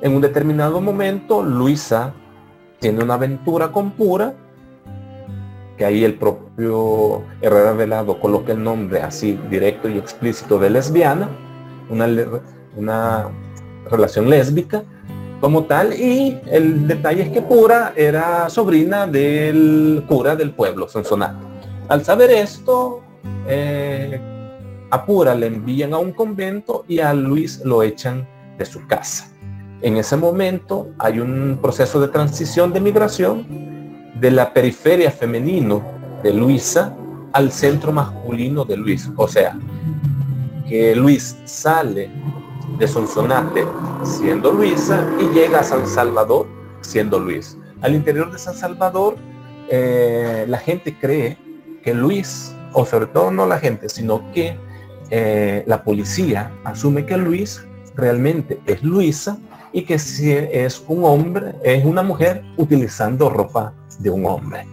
[0.03, 2.15] En un determinado momento, Luisa
[2.79, 4.35] tiene una aventura con Pura,
[5.81, 11.31] que ahí el propio Herrera Velado coloca el nombre así directo y explícito de lesbiana,
[11.89, 12.07] una,
[12.77, 13.29] una
[13.91, 14.83] relación lésbica
[15.41, 21.47] como tal, y el detalle es que Pura era sobrina del cura del pueblo, Sonsonato.
[21.89, 23.01] Al saber esto,
[23.49, 24.21] eh,
[24.91, 28.29] a Pura le envían a un convento y a Luis lo echan
[28.59, 29.33] de su casa.
[29.81, 33.80] En ese momento hay un proceso de transición de migración
[34.15, 35.83] de la periferia femenino
[36.23, 36.95] de Luisa
[37.33, 39.11] al centro masculino de Luis.
[39.17, 39.57] O sea,
[40.69, 42.11] que Luis sale
[42.79, 43.65] de Sonsonate
[44.05, 46.47] siendo Luisa y llega a San Salvador
[46.81, 47.57] siendo Luis.
[47.83, 49.17] Al interior de San Salvador,
[49.69, 51.39] eh, la gente cree
[51.83, 54.57] que Luis, o sobre todo no la gente, sino que
[55.11, 59.39] eh, la policía asume que Luis realmente es Luisa
[59.73, 64.67] y que si es un hombre, es una mujer utilizando ropa de un hombre.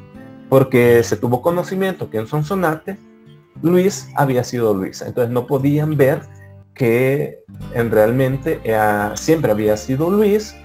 [0.50, 2.98] Porque se tuvo conocimiento que en Sonsonate
[3.62, 5.08] Luis había sido Luisa.
[5.08, 6.22] Entonces no podían ver
[6.74, 7.44] que
[7.74, 8.62] en realmente
[9.16, 10.56] siempre había sido Luis,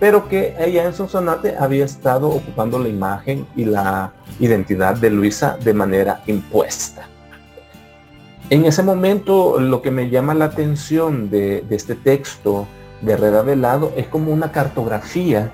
[0.00, 5.58] pero que ella en Sonsonate había estado ocupando la imagen y la identidad de Luisa
[5.62, 7.08] de manera impuesta.
[8.50, 12.66] En ese momento lo que me llama la atención de este texto
[13.00, 15.52] de Herrera Velado es como una cartografía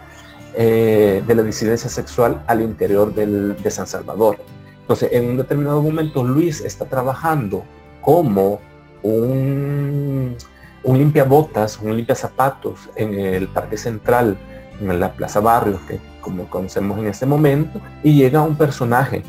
[0.55, 4.39] eh, de la disidencia sexual al interior de San Salvador.
[4.81, 7.65] Entonces, en un determinado momento, Luis está trabajando
[8.01, 8.61] como
[9.03, 10.37] un,
[10.83, 14.37] un limpiabotas, un limpia zapatos en el Parque Central,
[14.81, 19.23] en la Plaza Barrios, que como conocemos en este momento, y llega un personaje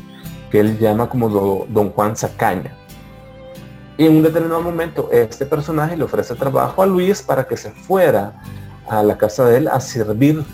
[0.50, 2.72] que él llama como Don Juan Zacaña
[3.98, 7.70] y en un determinado momento este personaje le ofrece trabajo a Luis para que se
[7.70, 8.34] fuera
[8.88, 10.44] a la casa de él a servir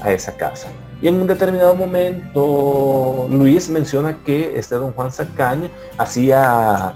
[0.00, 0.68] a esa casa.
[1.00, 6.94] Y en un determinado momento Luis menciona que este don Juan Sacaña hacía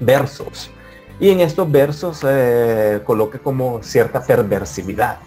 [0.00, 0.70] versos.
[1.18, 5.18] Y en estos versos eh, coloca como cierta perversividad.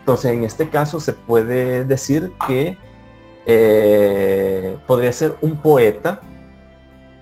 [0.00, 2.78] Entonces en este caso se puede decir que
[3.46, 6.20] eh, podría ser un poeta.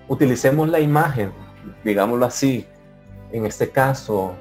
[0.07, 1.31] Utilicemos la imagen
[1.83, 2.65] digámoslo así,
[3.31, 4.33] en este caso,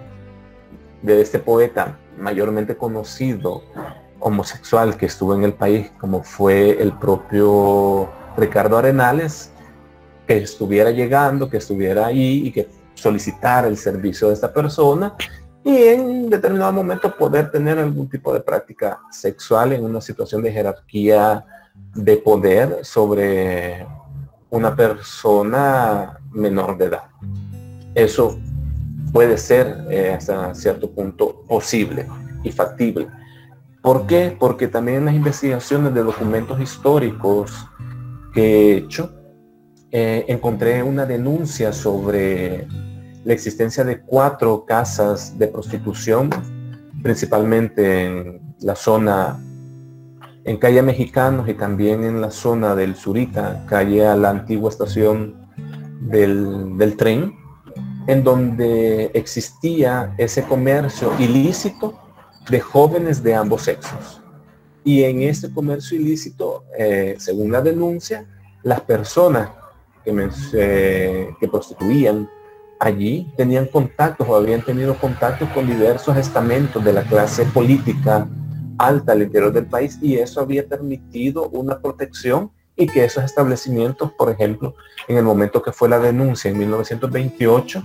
[1.03, 3.63] de este poeta mayormente conocido
[4.21, 9.51] homosexual que estuvo en el país, como fue el propio Ricardo Arenales,
[10.27, 15.15] que estuviera llegando, que estuviera ahí y que solicitara el servicio de esta persona
[15.63, 20.53] y en determinado momento poder tener algún tipo de práctica sexual en una situación de
[20.53, 21.45] jerarquía
[21.95, 23.87] de poder sobre
[24.51, 27.05] una persona menor de edad.
[27.95, 28.39] Eso
[29.13, 32.07] puede ser eh, hasta cierto punto posible
[32.45, 33.09] y factible.
[33.83, 34.37] ¿Por qué?
[34.39, 37.53] Porque también en las investigaciones de documentos históricos
[38.35, 39.13] que he hecho,
[39.91, 42.67] eh, encontré una denuncia sobre
[43.25, 46.31] la existencia de cuatro casas de prostitución,
[47.03, 49.41] principalmente en la zona
[50.45, 55.46] en calle Mexicanos y también en la zona del Zurita, calle a la antigua estación
[56.01, 57.35] del, tren,
[58.07, 61.99] en donde existía ese comercio ilícito
[62.49, 64.23] de jóvenes de ambos sexos.
[64.85, 68.25] Y en ese comercio ilícito, eh, según la denuncia,
[68.63, 69.51] las personas
[70.05, 72.29] que, eh, que prostituían
[72.79, 78.29] allí tenían contactos o habían tenido contactos con diversos estamentos de la clase política
[78.79, 84.13] alta al interior del país y eso había permitido una protección y que esos establecimientos,
[84.13, 84.75] por ejemplo,
[85.09, 87.83] en el momento que fue la denuncia en 1928,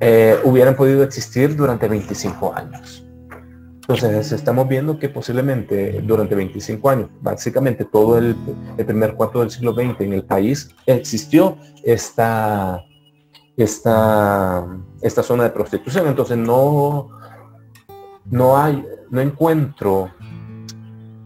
[0.00, 3.04] eh, hubieran podido existir durante 25 años.
[3.88, 8.34] Entonces estamos viendo que posiblemente durante 25 años, básicamente todo el,
[8.76, 12.82] primer cuarto del siglo XX en el país, existió esta,
[13.58, 14.66] esta,
[15.02, 16.06] esta zona de prostitución.
[16.06, 17.08] Entonces no,
[18.24, 20.10] no hay, no encuentro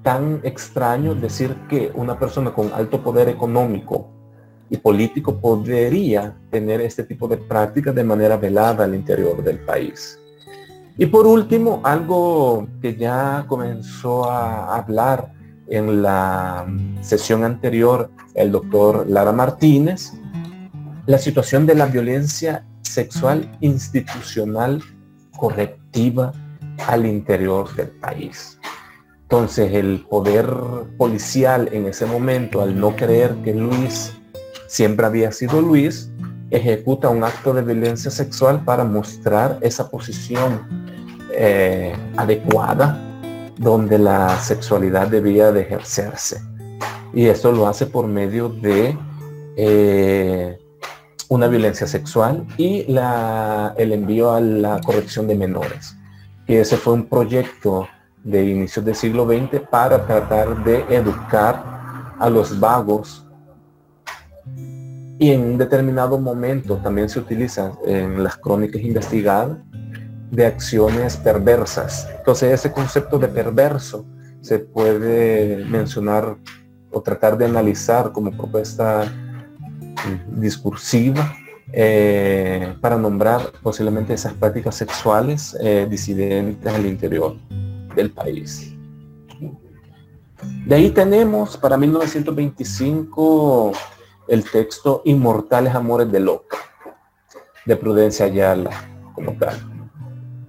[0.08, 4.08] tan extraño decir que una persona con alto poder económico
[4.70, 10.18] y político podría tener este tipo de prácticas de manera velada al interior del país.
[10.96, 15.34] Y por último, algo que ya comenzó a hablar
[15.66, 16.66] en la
[17.02, 20.14] sesión anterior el doctor Lara Martínez,
[21.04, 24.82] la situación de la violencia sexual institucional
[25.36, 26.32] correctiva
[26.86, 28.58] al interior del país.
[29.30, 30.46] Entonces el poder
[30.96, 34.14] policial en ese momento, al no creer que Luis
[34.68, 36.10] siempre había sido Luis,
[36.50, 40.66] ejecuta un acto de violencia sexual para mostrar esa posición
[41.34, 42.98] eh, adecuada
[43.58, 46.40] donde la sexualidad debía de ejercerse.
[47.12, 48.96] Y esto lo hace por medio de
[49.58, 50.58] eh,
[51.28, 55.94] una violencia sexual y el envío a la corrección de menores.
[56.46, 57.86] Y ese fue un proyecto
[58.24, 63.24] de inicios del siglo XX para tratar de educar a los vagos
[65.20, 69.58] y en un determinado momento también se utiliza en las crónicas investigadas
[70.30, 72.08] de acciones perversas.
[72.18, 74.06] Entonces ese concepto de perverso
[74.40, 76.36] se puede mencionar
[76.90, 79.12] o tratar de analizar como propuesta
[80.28, 81.34] discursiva
[81.72, 87.36] eh, para nombrar posiblemente esas prácticas sexuales eh, disidentes al interior
[87.98, 88.72] del país.
[90.66, 93.72] De ahí tenemos para 1925
[94.28, 96.58] el texto Inmortales Amores de Loca,
[97.66, 98.70] de Prudencia Ayala,
[99.14, 99.56] como tal.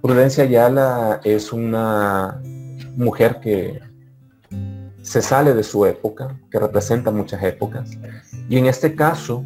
[0.00, 2.40] Prudencia Ayala es una
[2.96, 3.80] mujer que
[5.02, 7.90] se sale de su época, que representa muchas épocas.
[8.48, 9.44] Y en este caso,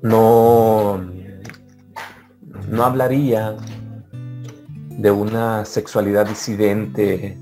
[0.00, 0.98] no,
[2.70, 3.56] no hablaría
[4.98, 7.38] de una sexualidad disidente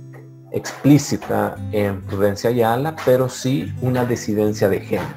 [0.53, 5.15] explícita en Prudencia Ayala, pero sí una disidencia de género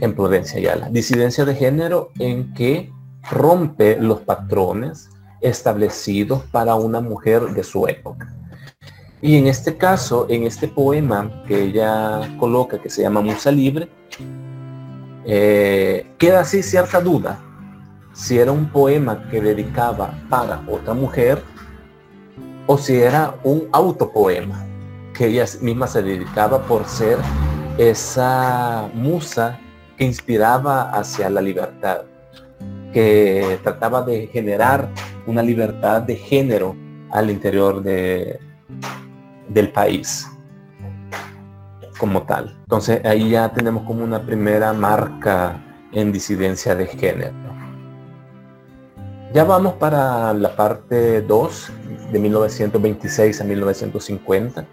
[0.00, 0.88] en Prudencia Ayala.
[0.90, 2.90] Disidencia de género en que
[3.30, 5.08] rompe los patrones
[5.40, 8.32] establecidos para una mujer de su época.
[9.20, 13.88] Y en este caso, en este poema que ella coloca, que se llama Musa Libre,
[15.24, 17.40] eh, queda así cierta duda
[18.16, 21.42] si era un poema que dedicaba para otra mujer
[22.66, 24.64] o si era un autopoema
[25.12, 27.18] que ella misma se dedicaba por ser
[27.76, 29.60] esa musa
[29.98, 32.04] que inspiraba hacia la libertad
[32.92, 34.88] que trataba de generar
[35.26, 36.74] una libertad de género
[37.10, 38.40] al interior de,
[39.48, 40.26] del país
[41.98, 42.56] como tal.
[42.62, 45.62] Entonces ahí ya tenemos como una primera marca
[45.92, 47.65] en disidencia de género.
[49.36, 51.70] Ya vamos para la parte 2
[52.10, 54.66] de 1926 a 1950,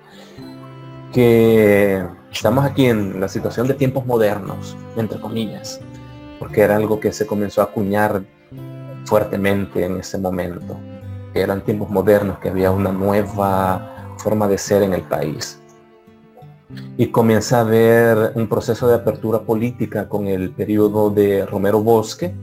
[1.12, 2.02] que
[2.32, 5.82] estamos aquí en la situación de tiempos modernos, entre comillas
[6.44, 8.22] porque era algo que se comenzó a acuñar
[9.06, 10.76] fuertemente en ese momento.
[11.34, 15.62] Eran tiempos modernos, que había una nueva forma de ser en el país.
[16.98, 22.36] Y comienza a haber un proceso de apertura política con el periodo de Romero Bosque,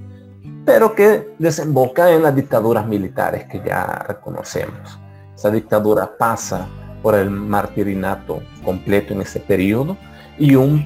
[0.64, 4.98] pero que desemboca en las dictaduras militares que ya reconocemos.
[5.34, 6.66] Esa dictadura pasa
[7.02, 9.96] por el martirinato completo en ese periodo
[10.38, 10.84] y un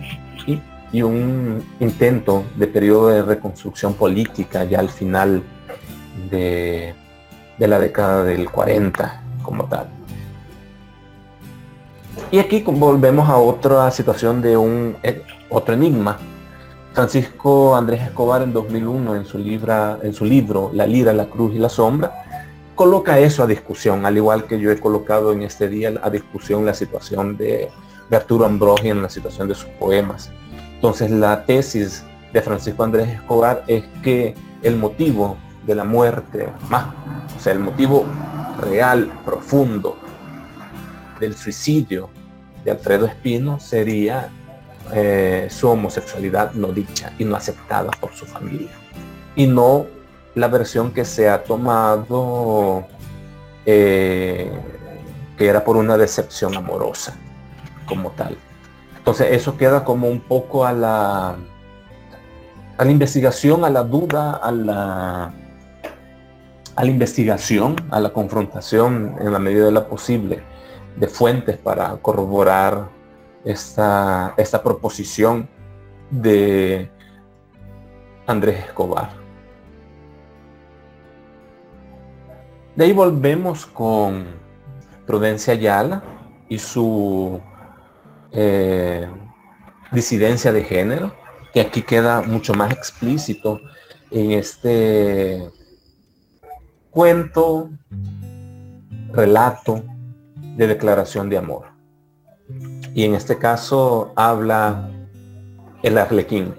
[0.94, 5.42] y un intento de periodo de reconstrucción política ya al final
[6.30, 6.94] de,
[7.58, 9.88] la década del 40 como tal.
[12.30, 15.20] Y aquí volvemos a otra situación de un eh,
[15.50, 16.16] otro enigma.
[16.94, 22.12] Francisco Andrés Escobar en 2001 en su, libro La lira, la cruz y la sombra
[22.76, 26.64] coloca eso a discusión, al igual que yo he colocado en este día a discusión
[26.64, 27.68] la situación de,
[28.08, 30.30] de Arturo Ambrogi en la situación de sus poemas.
[30.76, 35.36] Entonces la tesis de Francisco Andrés Escobar es que el motivo
[35.66, 36.86] de la muerte, más,
[37.36, 38.04] o sea, el motivo
[38.60, 39.96] real, profundo
[41.18, 42.08] del suicidio
[42.64, 44.30] de Alfredo Espino sería
[44.92, 48.70] eh, su homosexualidad no dicha y no aceptada por su familia.
[49.36, 49.86] Y no
[50.34, 52.86] la versión que se ha tomado
[53.66, 54.52] eh,
[55.36, 57.14] que era por una decepción amorosa
[57.86, 58.36] como tal.
[58.96, 61.36] Entonces eso queda como un poco a la,
[62.78, 65.24] a la investigación, a la duda, a la,
[66.76, 70.42] a la investigación, a la confrontación en la medida de la posible
[70.96, 72.88] de fuentes para corroborar
[73.44, 75.48] esta, esta proposición
[76.10, 76.90] de
[78.26, 79.10] Andrés Escobar.
[82.76, 84.24] De ahí volvemos con
[85.06, 86.02] Prudencia Ayala
[86.48, 87.40] y su
[88.32, 89.08] eh,
[89.92, 91.14] disidencia de género,
[91.52, 93.60] que aquí queda mucho más explícito
[94.10, 95.48] en este
[96.90, 97.70] cuento,
[99.12, 99.84] relato
[100.56, 101.73] de declaración de amor.
[102.94, 104.88] Y en este caso habla
[105.82, 106.54] el arlequín.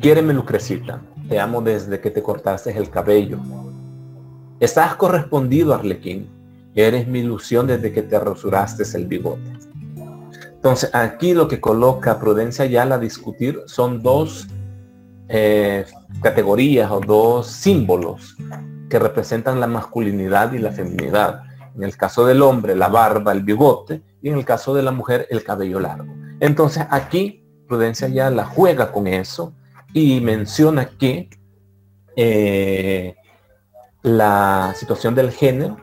[0.00, 3.38] Quiéreme Lucrecita, te amo desde que te cortaste el cabello.
[4.58, 6.28] Estás correspondido, arlequín.
[6.74, 9.52] Eres mi ilusión desde que te rasuraste el bigote.
[10.54, 14.48] Entonces, aquí lo que coloca Prudencia ya a discutir son dos
[15.28, 15.86] eh,
[16.20, 18.36] categorías o dos símbolos
[18.90, 21.42] que representan la masculinidad y la feminidad.
[21.76, 24.92] En el caso del hombre, la barba, el bigote, y en el caso de la
[24.92, 26.12] mujer, el cabello largo.
[26.40, 29.52] Entonces, aquí Prudencia ya la juega con eso
[29.92, 31.28] y menciona que
[32.14, 33.16] eh,
[34.02, 35.78] la situación del género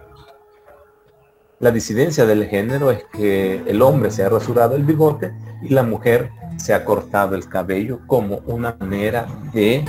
[1.63, 5.31] la disidencia del género es que el hombre se ha rasurado el bigote
[5.61, 9.85] y la mujer se ha cortado el cabello como una manera de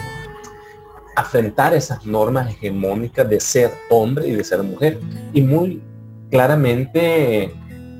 [1.16, 5.00] afrontar esas normas hegemónicas de ser hombre y de ser mujer.
[5.32, 5.82] Y muy
[6.30, 7.52] claramente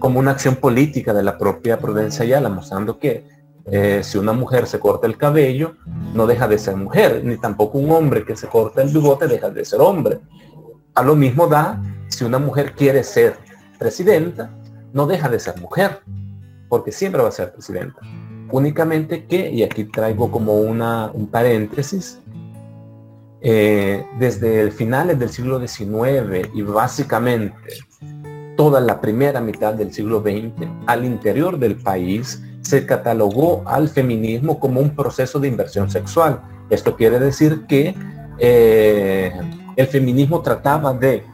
[0.05, 3.25] como una acción política de la propia Prudencia Ayala, mostrando que
[3.65, 5.77] eh, si una mujer se corta el cabello,
[6.13, 9.49] no deja de ser mujer, ni tampoco un hombre que se corta el bigote deja
[9.49, 10.21] de ser hombre.
[10.95, 13.39] A lo mismo da si una mujer quiere ser
[13.79, 14.51] presidenta,
[14.93, 16.01] no deja de ser mujer,
[16.69, 17.99] porque siempre va a ser presidenta.
[18.51, 22.21] Únicamente que, y aquí traigo como una, un paréntesis,
[23.41, 27.55] eh, desde el finales del siglo XIX y básicamente
[28.57, 34.59] toda la primera mitad del siglo XX, al interior del país se catalogó al feminismo
[34.59, 36.41] como un proceso de inversión sexual.
[36.71, 37.95] Esto quiere decir que
[38.39, 39.33] eh,
[39.77, 41.25] el feminismo trataba de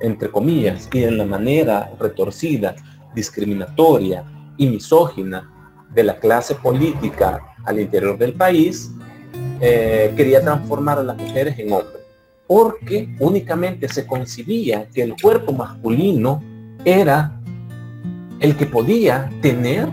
[0.00, 2.74] entre comillas, y en la manera retorcida,
[3.14, 4.24] discriminatoria
[4.56, 5.48] y misógina
[5.92, 8.90] de la clase política al interior del país,
[9.60, 12.02] eh, quería transformar a las mujeres en hombres,
[12.46, 16.42] porque únicamente se concibía que el cuerpo masculino
[16.84, 17.40] era
[18.40, 19.88] el que podía tener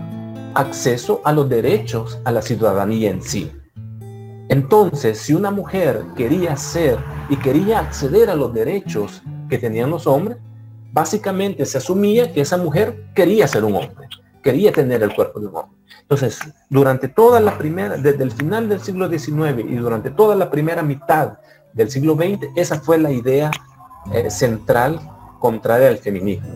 [0.54, 3.52] acceso a los derechos a la ciudadanía en sí.
[4.48, 10.06] Entonces, si una mujer quería ser y quería acceder a los derechos que tenían los
[10.06, 10.38] hombres,
[10.92, 14.08] básicamente se asumía que esa mujer quería ser un hombre,
[14.42, 15.78] quería tener el cuerpo de un hombre.
[16.00, 16.38] Entonces,
[16.70, 20.82] durante toda la primera, desde el final del siglo XIX y durante toda la primera
[20.82, 21.34] mitad
[21.74, 23.50] del siglo XX, esa fue la idea
[24.12, 24.98] eh, central
[25.38, 26.48] contraria al feminismo,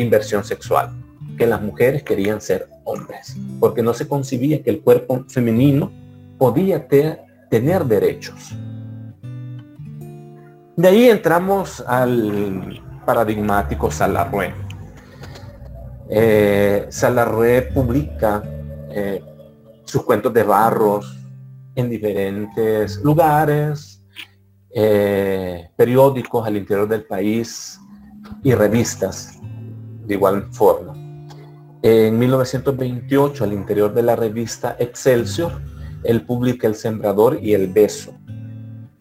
[0.00, 0.90] inversión sexual,
[1.36, 5.90] que las mujeres querían ser hombres, porque no se concibía que el cuerpo femenino
[6.38, 8.54] podía tener derechos.
[10.76, 14.52] De ahí entramos al paradigmático Salarrué.
[16.08, 18.42] Eh, Salarrué publica
[18.90, 19.22] eh,
[19.84, 21.18] sus cuentos de barros
[21.74, 24.02] en diferentes lugares,
[24.70, 27.80] eh, periódicos al interior del país
[28.42, 29.35] y revistas
[30.06, 30.94] de igual forma.
[31.82, 35.52] En 1928, al interior de la revista Excelsior,
[36.02, 38.16] él publica El Sembrador y El Beso,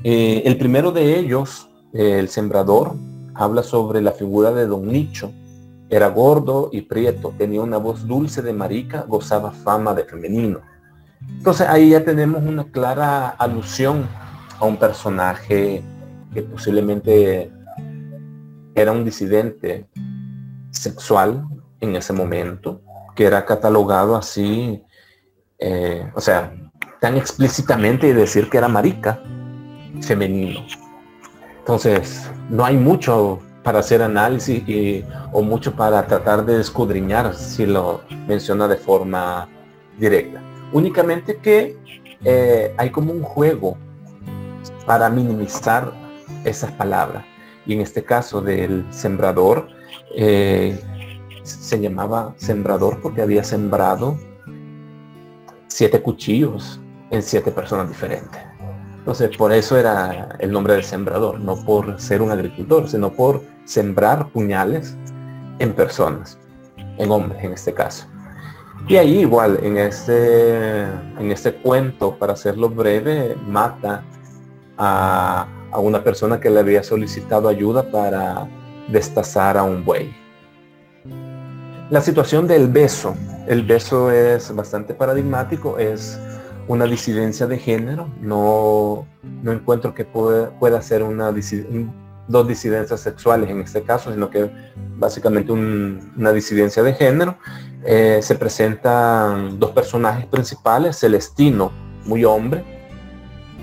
[0.08, 2.94] eh, el primero de ellos, eh, el sembrador,
[3.34, 5.32] habla sobre la figura de don Nicho.
[5.90, 10.60] Era gordo y prieto, tenía una voz dulce de marica, gozaba fama de femenino.
[11.28, 14.08] Entonces ahí ya tenemos una clara alusión
[14.60, 15.82] a un personaje
[16.32, 17.52] que posiblemente
[18.76, 19.88] era un disidente
[20.76, 21.48] sexual
[21.82, 22.82] en ese momento,
[23.16, 24.84] que era catalogado así,
[25.60, 26.54] eh, o sea,
[27.00, 29.22] tan explícitamente y decir que era marica
[30.02, 30.66] femenino.
[31.60, 34.64] Entonces, no hay mucho para hacer análisis
[35.32, 39.50] o mucho para tratar de escudriñar si lo menciona de forma
[39.98, 40.42] directa.
[40.72, 41.76] Únicamente que
[42.24, 43.78] eh, hay como un juego
[44.86, 45.92] para minimizar
[46.44, 47.26] esas palabras.
[47.66, 49.68] Y en este caso del sembrador,
[50.16, 50.80] eh,
[51.44, 54.18] se llamaba sembrador porque había sembrado
[55.68, 56.80] siete cuchillos
[57.12, 58.42] en siete personas diferentes.
[58.98, 63.44] Entonces, por eso era el nombre del sembrador, no por ser un agricultor, sino por
[63.66, 64.98] sembrar puñales
[65.60, 66.40] en personas,
[66.98, 68.08] en hombres en este caso.
[68.88, 74.04] Y ahí igual, en este, en este cuento, para hacerlo breve, mata
[74.78, 78.48] a, a una persona que le había solicitado ayuda para
[78.90, 80.14] destazar a un buey.
[81.90, 83.16] La situación del beso.
[83.48, 86.20] El beso es bastante paradigmático, es
[86.68, 88.10] una disidencia de género.
[88.22, 89.06] No,
[89.44, 91.32] no encuentro que pueda ser una
[92.28, 94.50] dos disidencias sexuales en este caso, sino que
[94.98, 97.38] básicamente una disidencia de género.
[97.86, 101.72] Eh, se presentan dos personajes principales, Celestino,
[102.06, 102.64] muy hombre,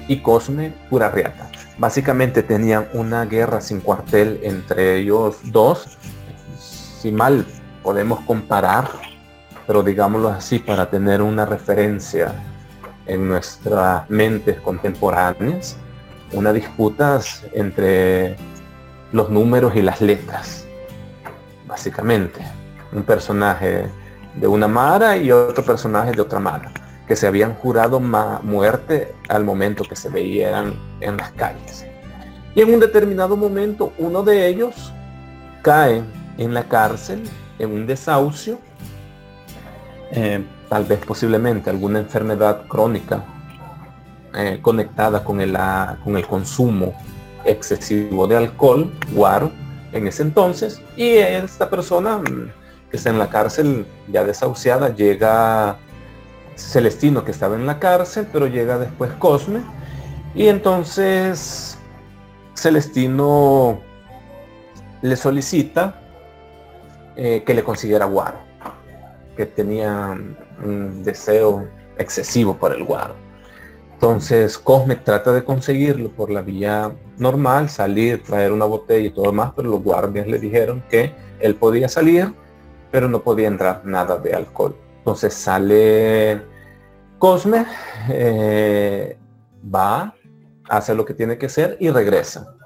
[0.06, 1.51] y Cosme, pura riata.
[1.78, 5.98] Básicamente tenían una guerra sin cuartel entre ellos dos.
[6.58, 7.46] Si mal
[7.82, 8.88] podemos comparar,
[9.66, 12.32] pero digámoslo así para tener una referencia
[13.06, 15.76] en nuestras mentes contemporáneas,
[16.32, 17.20] una disputa
[17.52, 18.36] entre
[19.12, 20.66] los números y las letras,
[21.66, 22.40] básicamente.
[22.92, 23.86] Un personaje
[24.34, 26.70] de una Mara y otro personaje de otra Mara,
[27.06, 31.86] que se habían jurado muerte al momento que se veían en las calles.
[32.54, 34.92] Y en un determinado momento uno de ellos
[35.62, 36.02] cae
[36.38, 37.22] en la cárcel,
[37.58, 38.58] en un desahucio,
[40.10, 43.24] eh, tal vez posiblemente alguna enfermedad crónica
[44.34, 45.56] eh, conectada con el,
[46.04, 46.94] con el consumo
[47.44, 49.50] excesivo de alcohol, guaro,
[49.92, 52.50] en ese entonces, y esta persona mm,
[52.90, 55.76] que está en la cárcel ya desahuciada, llega
[56.70, 59.60] Celestino que estaba en la cárcel, pero llega después Cosme,
[60.34, 61.78] y entonces
[62.54, 63.80] Celestino
[65.02, 66.00] le solicita
[67.16, 68.38] eh, que le consiguiera guaro,
[69.36, 70.16] que tenía
[70.64, 73.14] un deseo excesivo por el guaro.
[73.94, 79.32] Entonces Cosme trata de conseguirlo por la vía normal, salir, traer una botella y todo
[79.32, 82.32] más, pero los guardias le dijeron que él podía salir,
[82.90, 84.76] pero no podía entrar nada de alcohol.
[84.98, 86.42] Entonces sale
[87.22, 87.66] Cosme,
[88.08, 89.16] eh,
[89.72, 90.12] va,
[90.68, 92.56] hace lo que tiene que hacer y regresa.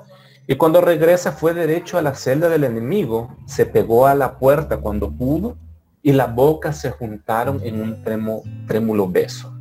[0.46, 4.78] Y cuando regresa fue derecho a la celda del enemigo, se pegó a la puerta
[4.78, 5.58] cuando pudo
[6.02, 8.02] y las bocas se juntaron en un
[8.66, 9.54] trémulo beso.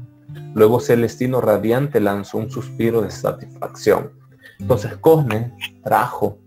[0.54, 4.14] Luego Celestino radiante lanzó un suspiro de satisfacción.
[4.62, 5.52] Entonces Cosme
[5.84, 6.38] trajo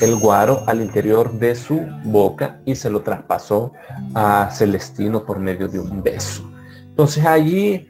[0.00, 3.72] el guaro al interior de su boca y se lo traspasó
[4.14, 6.49] a Celestino por medio de un beso.
[7.00, 7.88] Entonces allí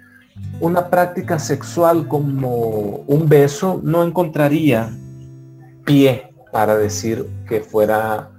[0.61, 4.89] una práctica sexual como un beso no encontraría
[5.85, 8.31] pie para decir que fuera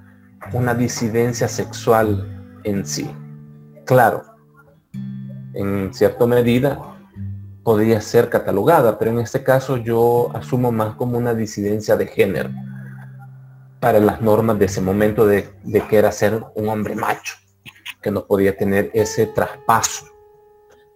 [0.53, 2.25] una disidencia sexual
[2.63, 3.11] en sí.
[3.83, 4.23] Claro,
[5.55, 6.79] en cierta medida
[7.65, 12.49] podría ser catalogada, pero en este caso yo asumo más como una disidencia de género
[13.81, 15.49] para las normas de ese momento de,
[15.89, 17.35] que era ser un hombre macho,
[18.01, 20.10] que no podía tener ese traspaso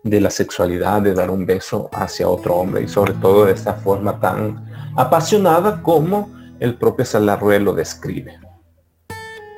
[0.05, 3.73] de la sexualidad, de dar un beso hacia otro hombre y sobre todo de esta
[3.73, 4.63] forma tan
[4.95, 6.29] apasionada como
[6.59, 8.39] el propio Salarrué lo describe.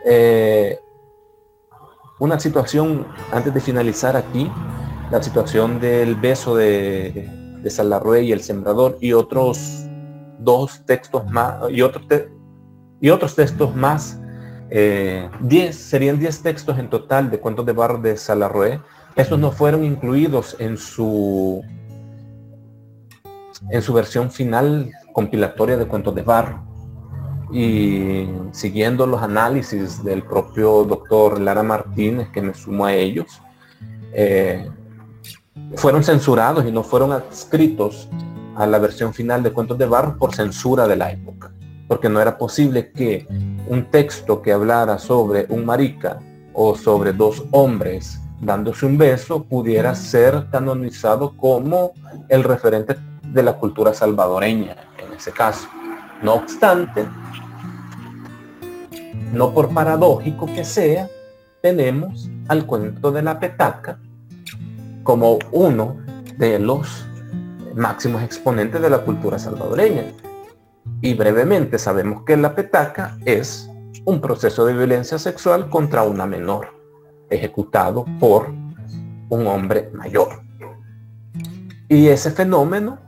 [0.05, 0.79] Eh,
[2.19, 4.49] una situación, antes de finalizar aquí,
[5.11, 7.29] la situación del beso de,
[7.61, 9.83] de Salarrué y el sembrador y otros
[10.39, 11.79] dos textos más y,
[13.01, 14.17] y otros textos más
[14.69, 15.29] eh,
[15.71, 18.79] serían 10 textos en total de cuentos de barro de Salarrué
[19.17, 21.63] estos no fueron incluidos en su
[23.71, 26.63] en su versión final compilatoria de cuentos de barro.
[27.51, 33.41] Y siguiendo los análisis del propio doctor Lara Martínez que me sumo a ellos
[34.13, 34.69] eh,
[35.75, 38.09] fueron censurados y no fueron adscritos
[38.55, 41.51] a la versión final de Cuentos de Barro por censura de la época,
[41.87, 43.25] porque no era posible que
[43.67, 46.19] un texto que hablara sobre un marica
[46.53, 51.93] o sobre dos hombres dándose un beso pudiera ser canonizado como
[52.29, 55.67] el referente de la cultura salvadoreña en ese caso.
[56.21, 57.05] No obstante,
[59.33, 61.07] no por paradójico que sea,
[61.61, 63.99] tenemos al cuento de la petaca
[65.03, 65.97] como uno
[66.37, 67.05] de los
[67.75, 70.03] máximos exponentes de la cultura salvadoreña.
[71.01, 73.69] Y brevemente sabemos que la petaca es
[74.05, 76.76] un proceso de violencia sexual contra una menor,
[77.29, 78.49] ejecutado por
[79.29, 80.41] un hombre mayor.
[81.89, 82.99] Y ese fenómeno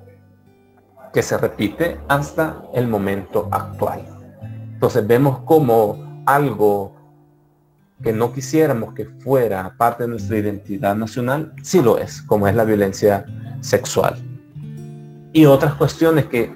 [1.13, 4.05] que se repite hasta el momento actual.
[4.73, 6.95] Entonces vemos como algo
[8.01, 12.55] que no quisiéramos que fuera parte de nuestra identidad nacional, sí lo es, como es
[12.55, 13.25] la violencia
[13.59, 14.15] sexual.
[15.33, 16.53] Y otras cuestiones que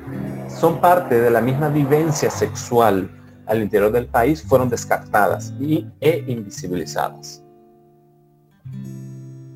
[0.48, 3.10] son parte de la misma vivencia sexual
[3.46, 7.43] al interior del país fueron descartadas y, e invisibilizadas.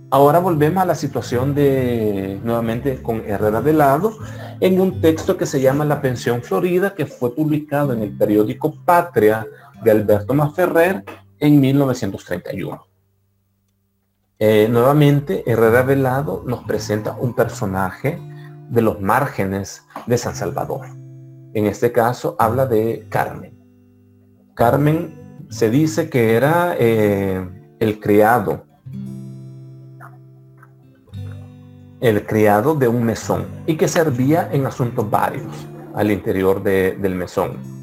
[0.09, 4.17] Ahora volvemos a la situación de, nuevamente con Herrera de lado,
[4.61, 8.73] en un texto que se llama La Pensión Florida, que fue publicado en el periódico
[8.85, 9.45] Patria
[9.83, 11.03] de Alberto Maferrer
[11.39, 12.87] en 1931.
[14.39, 18.19] Eh, nuevamente, Herrera Velado nos presenta un personaje
[18.69, 20.87] de los márgenes de San Salvador.
[21.53, 23.57] En este caso habla de Carmen.
[24.53, 27.45] Carmen se dice que era eh,
[27.79, 28.66] el criado,
[31.99, 37.77] el criado de un mesón y que servía en asuntos varios al interior del mesón.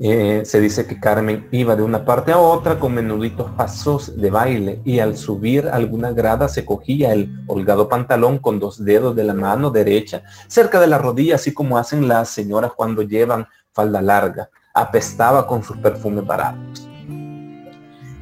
[0.00, 4.30] Eh, se dice que Carmen iba de una parte a otra con menuditos pasos de
[4.30, 9.24] baile y al subir alguna grada se cogía el holgado pantalón con dos dedos de
[9.24, 14.00] la mano derecha cerca de la rodilla, así como hacen las señoras cuando llevan falda
[14.00, 14.48] larga.
[14.72, 16.87] Apestaba con sus perfumes baratos.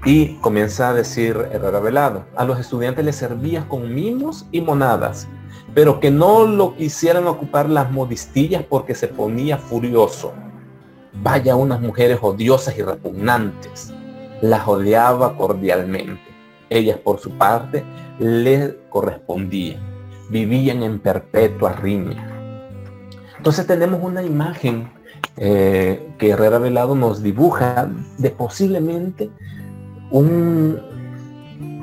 [0.06, 5.28] Y comienza a decir Herrera Velado, a los estudiantes les servía con mimos y monadas,
[5.74, 10.32] pero que no lo quisieran ocupar las modistillas porque se ponía furioso
[11.22, 13.92] Vaya unas mujeres odiosas y repugnantes.
[14.42, 16.20] Las odiaba cordialmente.
[16.68, 17.84] Ellas por su parte
[18.18, 19.80] le correspondían.
[20.28, 22.32] Vivían en perpetua riña.
[23.36, 24.90] Entonces tenemos una imagen
[25.36, 27.88] eh, que Herrera Velado nos dibuja
[28.18, 29.30] de posiblemente
[30.10, 30.80] un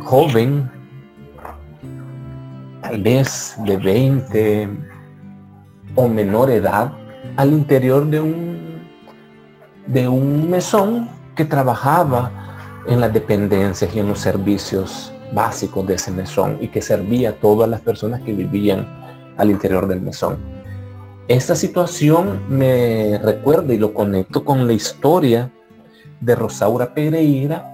[0.04, 0.70] joven,
[2.82, 4.70] tal vez de 20
[5.96, 6.92] o menor edad,
[7.38, 8.54] al interior de un
[9.88, 12.32] de un mesón que trabajaba
[12.88, 17.34] en las dependencias y en los servicios básicos de ese mesón y que servía a
[17.34, 18.88] todas las personas que vivían
[19.38, 20.38] al interior del mesón.
[21.28, 25.52] Esta situación me recuerda y lo conecto con la historia
[26.20, 27.73] de Rosaura Pereira,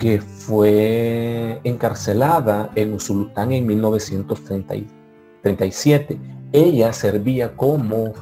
[0.00, 6.18] que fue encarcelada en Usulután en 1937.
[6.52, 8.14] Ella servía como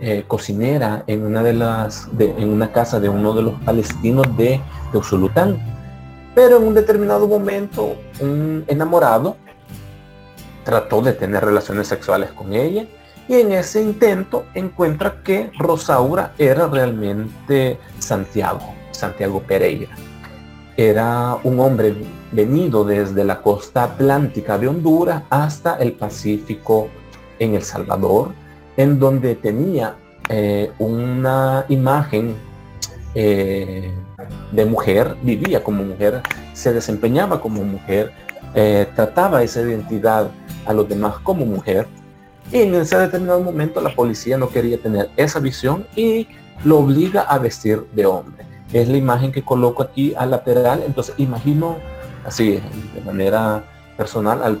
[0.00, 4.62] eh, cocinera en una de las en una casa de uno de los palestinos de,
[4.92, 5.58] de Usulután.
[6.34, 9.36] Pero en un determinado momento, un enamorado
[10.64, 12.86] trató de tener relaciones sexuales con ella
[13.28, 19.94] y en ese intento encuentra que Rosaura era realmente Santiago, Santiago Pereira.
[20.76, 21.94] Era un hombre
[22.32, 26.88] venido desde la costa atlántica de Honduras hasta el Pacífico
[27.38, 28.32] en El Salvador,
[28.76, 29.96] en donde tenía
[30.28, 32.34] eh, una imagen
[33.14, 33.90] eh,
[34.52, 36.20] de mujer, vivía como mujer,
[36.52, 38.12] se desempeñaba como mujer,
[38.54, 40.30] eh, trataba esa identidad
[40.66, 41.86] a los demás como mujer.
[42.52, 46.28] Y en ese determinado momento la policía no quería tener esa visión y
[46.64, 48.45] lo obliga a vestir de hombre.
[48.72, 50.82] Es la imagen que coloco aquí al lateral.
[50.86, 51.76] Entonces imagino
[52.24, 52.60] así,
[52.94, 53.64] de manera
[53.96, 54.60] personal,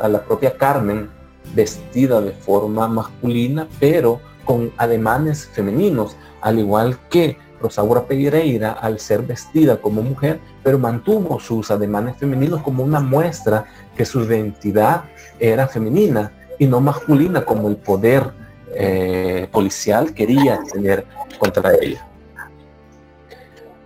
[0.00, 1.08] a la propia Carmen
[1.54, 9.22] vestida de forma masculina, pero con ademanes femeninos, al igual que Rosaura Pereira al ser
[9.22, 15.04] vestida como mujer, pero mantuvo sus ademanes femeninos como una muestra que su identidad
[15.38, 18.32] era femenina y no masculina como el poder
[18.74, 21.06] eh, policial quería tener
[21.38, 22.04] contra ella.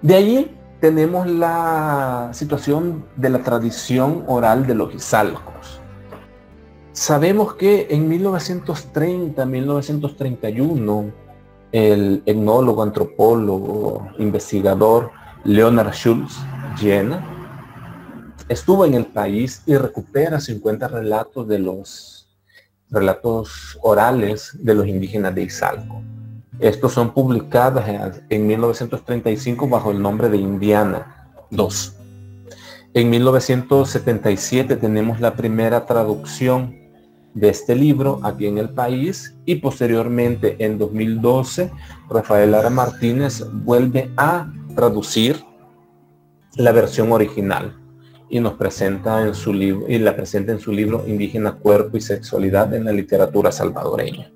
[0.07, 5.81] De allí tenemos la situación de la tradición oral de los Isalcos.
[6.93, 11.13] Sabemos que en 1930, 1931,
[11.73, 15.11] el etnólogo, antropólogo, investigador
[15.43, 16.37] Leonard Schultz
[16.77, 17.27] Jena
[18.49, 22.29] estuvo en el país y recupera 50 relatos de los
[22.91, 26.01] relatos orales de los indígenas de Izalco.
[26.59, 27.85] Estos son publicados
[28.31, 31.97] en 1935 bajo el nombre de Indiana 2.
[32.95, 36.75] En 1977 tenemos la primera traducción
[37.35, 41.71] de este libro aquí en el país y posteriormente en 2012
[42.09, 45.45] Rafael Lara Martínez vuelve a traducir
[46.55, 47.77] la versión original
[48.31, 52.01] y nos presenta en su libro y la presenta en su libro Indígena Cuerpo y
[52.01, 54.31] Sexualidad en la literatura salvadoreña.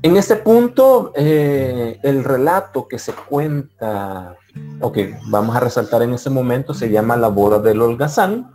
[0.00, 4.36] En este punto, eh, el relato que se cuenta,
[4.80, 8.52] o que vamos a resaltar en este momento, se llama La boda del holgazán,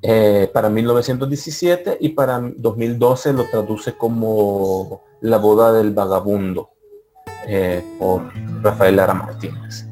[0.00, 6.70] eh, para 1917 y para 2012 lo traduce como La boda del vagabundo
[7.48, 8.22] eh, por
[8.62, 9.88] Rafael Lara Martínez.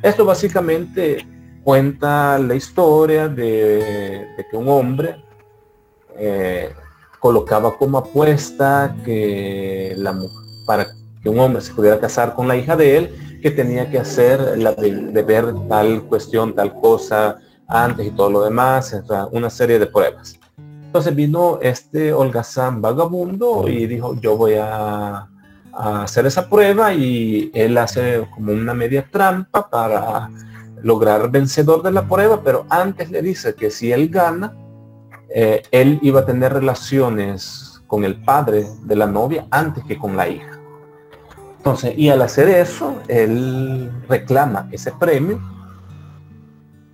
[0.00, 1.26] Esto básicamente
[1.64, 5.16] cuenta la historia de, que un hombre
[7.24, 10.14] colocaba como apuesta que la,
[10.66, 10.88] para
[11.22, 14.58] que un hombre se pudiera casar con la hija de él, que tenía que hacer
[14.58, 18.94] la de ver tal cuestión, tal cosa, antes y todo lo demás,
[19.32, 20.38] una serie de pruebas.
[20.58, 25.26] Entonces vino este holgazán vagabundo y dijo, yo voy a,
[25.72, 30.28] hacer esa prueba y él hace como una media trampa para
[30.82, 34.54] lograr vencedor de la prueba, pero antes le dice que si él gana,
[35.36, 40.16] eh, él iba a tener relaciones con el padre de la novia antes que con
[40.16, 40.60] la hija.
[41.56, 45.40] Entonces, y al hacer eso, él reclama ese premio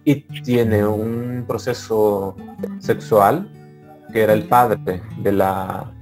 [0.05, 2.34] y tiene un proceso
[2.78, 3.47] sexual
[4.11, 5.93] que era el padre de la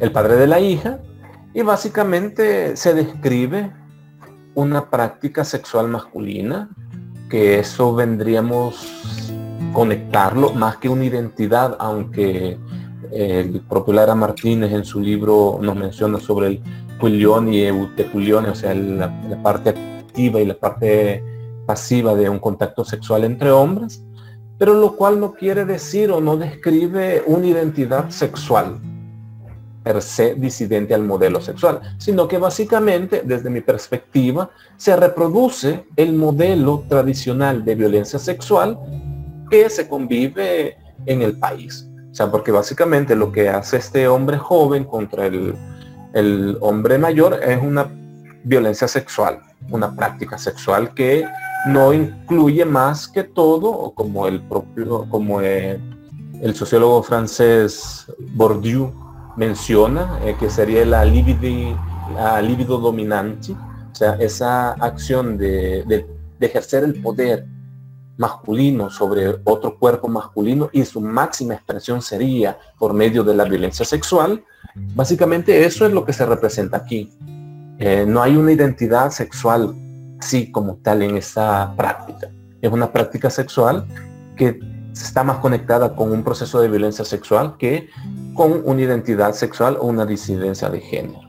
[0.00, 1.00] el padre de la hija
[1.52, 3.70] y básicamente se describe
[4.54, 6.70] una práctica sexual masculina
[7.28, 9.25] que eso vendríamos
[9.76, 12.56] conectarlo más que una identidad aunque
[13.12, 16.62] el propio Lara Martínez en su libro nos menciona sobre el
[16.98, 21.22] pulión y eutepulión, o sea, la, la parte activa y la parte
[21.66, 24.02] pasiva de un contacto sexual entre hombres,
[24.56, 28.80] pero lo cual no quiere decir o no describe una identidad sexual
[29.82, 34.48] per se disidente al modelo sexual, sino que básicamente, desde mi perspectiva,
[34.78, 38.78] se reproduce el modelo tradicional de violencia sexual
[39.50, 40.76] que se convive
[41.06, 41.88] en el país.
[42.10, 45.54] O sea, porque básicamente lo que hace este hombre joven contra el,
[46.14, 47.90] el hombre mayor es una
[48.44, 49.40] violencia sexual,
[49.70, 51.26] una práctica sexual que
[51.66, 55.78] no incluye más que todo, como el propio, como eh,
[56.40, 58.92] el sociólogo francés Bourdieu
[59.36, 61.76] menciona, eh, que sería la libido,
[62.14, 66.06] la libido dominante, o sea, esa acción de, de,
[66.46, 67.46] ejercer el poder
[68.16, 73.84] masculino sobre otro cuerpo masculino y su máxima expresión sería por medio de la violencia
[73.84, 74.44] sexual,
[74.94, 77.10] básicamente eso es lo que se representa aquí.
[77.78, 79.74] Eh, no hay una identidad sexual
[80.18, 82.30] así como tal en esa práctica.
[82.62, 83.86] Es una práctica sexual
[84.36, 84.58] que
[84.92, 87.90] está más conectada con un proceso de violencia sexual que
[88.34, 91.25] con una identidad sexual o una disidencia de género.